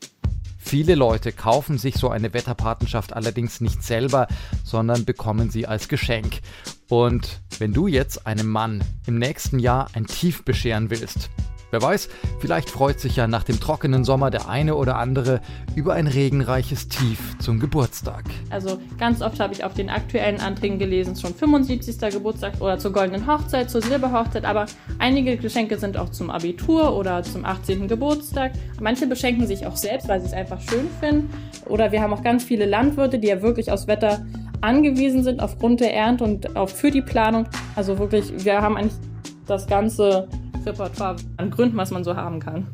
Viele 0.62 0.94
Leute 0.94 1.32
kaufen 1.32 1.78
sich 1.78 1.96
so 1.96 2.10
eine 2.10 2.34
Wetterpatenschaft 2.34 3.14
allerdings 3.14 3.62
nicht 3.62 3.82
selber, 3.82 4.28
sondern 4.64 5.06
bekommen 5.06 5.50
sie 5.50 5.66
als 5.66 5.88
Geschenk. 5.88 6.42
Und 6.90 7.40
wenn 7.58 7.74
du 7.74 7.88
jetzt 7.88 8.28
einem 8.28 8.48
Mann 8.48 8.84
im 9.08 9.18
nächsten 9.18 9.58
Jahr 9.58 9.88
ein 9.94 10.06
Tief 10.06 10.44
bescheren 10.44 10.90
willst, 10.90 11.30
Wer 11.72 11.82
weiß, 11.82 12.10
vielleicht 12.40 12.70
freut 12.70 13.00
sich 13.00 13.16
ja 13.16 13.28
nach 13.28 13.44
dem 13.44 13.60
trockenen 13.60 14.04
Sommer 14.04 14.32
der 14.32 14.50
eine 14.50 14.76
oder 14.76 14.98
andere 14.98 15.40
über 15.76 15.94
ein 15.94 16.08
regenreiches 16.08 16.88
Tief 16.88 17.38
zum 17.40 17.60
Geburtstag. 17.60 18.24
Also 18.50 18.80
ganz 18.98 19.22
oft 19.22 19.40
habe 19.40 19.54
ich 19.54 19.64
auf 19.64 19.76
den 19.76 19.90
aktuellen 19.90 20.40
Anträgen 20.40 20.80
gelesen, 20.80 21.16
schon 21.16 21.36
75. 21.36 22.00
Geburtstag 22.12 22.60
oder 22.60 22.80
zur 22.80 22.92
goldenen 22.92 23.28
Hochzeit, 23.28 23.70
zur 23.70 23.84
Silberhochzeit, 23.84 24.46
aber 24.46 24.66
einige 24.98 25.38
Geschenke 25.38 25.78
sind 25.78 25.96
auch 25.96 26.10
zum 26.10 26.32
Abitur 26.32 26.96
oder 26.96 27.22
zum 27.22 27.46
18. 27.46 27.88
Geburtstag. 27.88 28.54
Manche 28.82 29.06
beschenken 29.06 29.46
sich 29.46 29.68
auch 29.68 29.76
selbst, 29.76 30.08
weil 30.08 30.22
sie 30.22 30.28
es 30.28 30.34
einfach 30.34 30.60
schön 30.62 30.88
finden. 31.00 31.30
Oder 31.68 31.92
wir 31.92 32.02
haben 32.02 32.14
auch 32.14 32.24
ganz 32.24 32.44
viele 32.44 32.66
Landwirte, 32.66 33.20
die 33.20 33.28
ja 33.28 33.44
wirklich 33.44 33.72
aufs 33.72 33.86
Wetter 33.86 34.26
angewiesen 34.62 35.24
sind 35.24 35.40
aufgrund 35.40 35.82
der 35.82 35.94
Ernte 35.94 36.24
und 36.24 36.56
auch 36.56 36.70
für 36.70 36.90
die 36.90 37.02
Planung. 37.02 37.48
Also 37.76 38.00
wirklich, 38.00 38.44
wir 38.44 38.62
haben 38.62 38.76
eigentlich 38.76 39.00
das 39.46 39.68
ganze 39.68 40.28
Repertoire 40.66 41.16
an 41.38 41.52
Gründen, 41.52 41.78
was 41.78 41.92
man 41.92 42.04
so 42.04 42.16
haben 42.16 42.40
kann. 42.40 42.68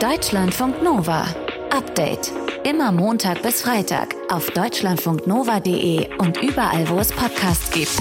Deutschlandfunk 0.00 0.82
Nova. 0.82 1.26
Update. 1.70 2.32
Immer 2.64 2.92
Montag 2.92 3.42
bis 3.42 3.62
Freitag 3.62 4.14
auf 4.30 4.50
deutschlandfunknova.de 4.50 6.16
und 6.18 6.42
überall, 6.42 6.88
wo 6.88 6.98
es 6.98 7.10
Podcasts 7.12 7.70
gibt. 7.70 7.96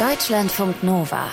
Deutschlandfunk 0.00 0.82
Nova. 0.82 1.26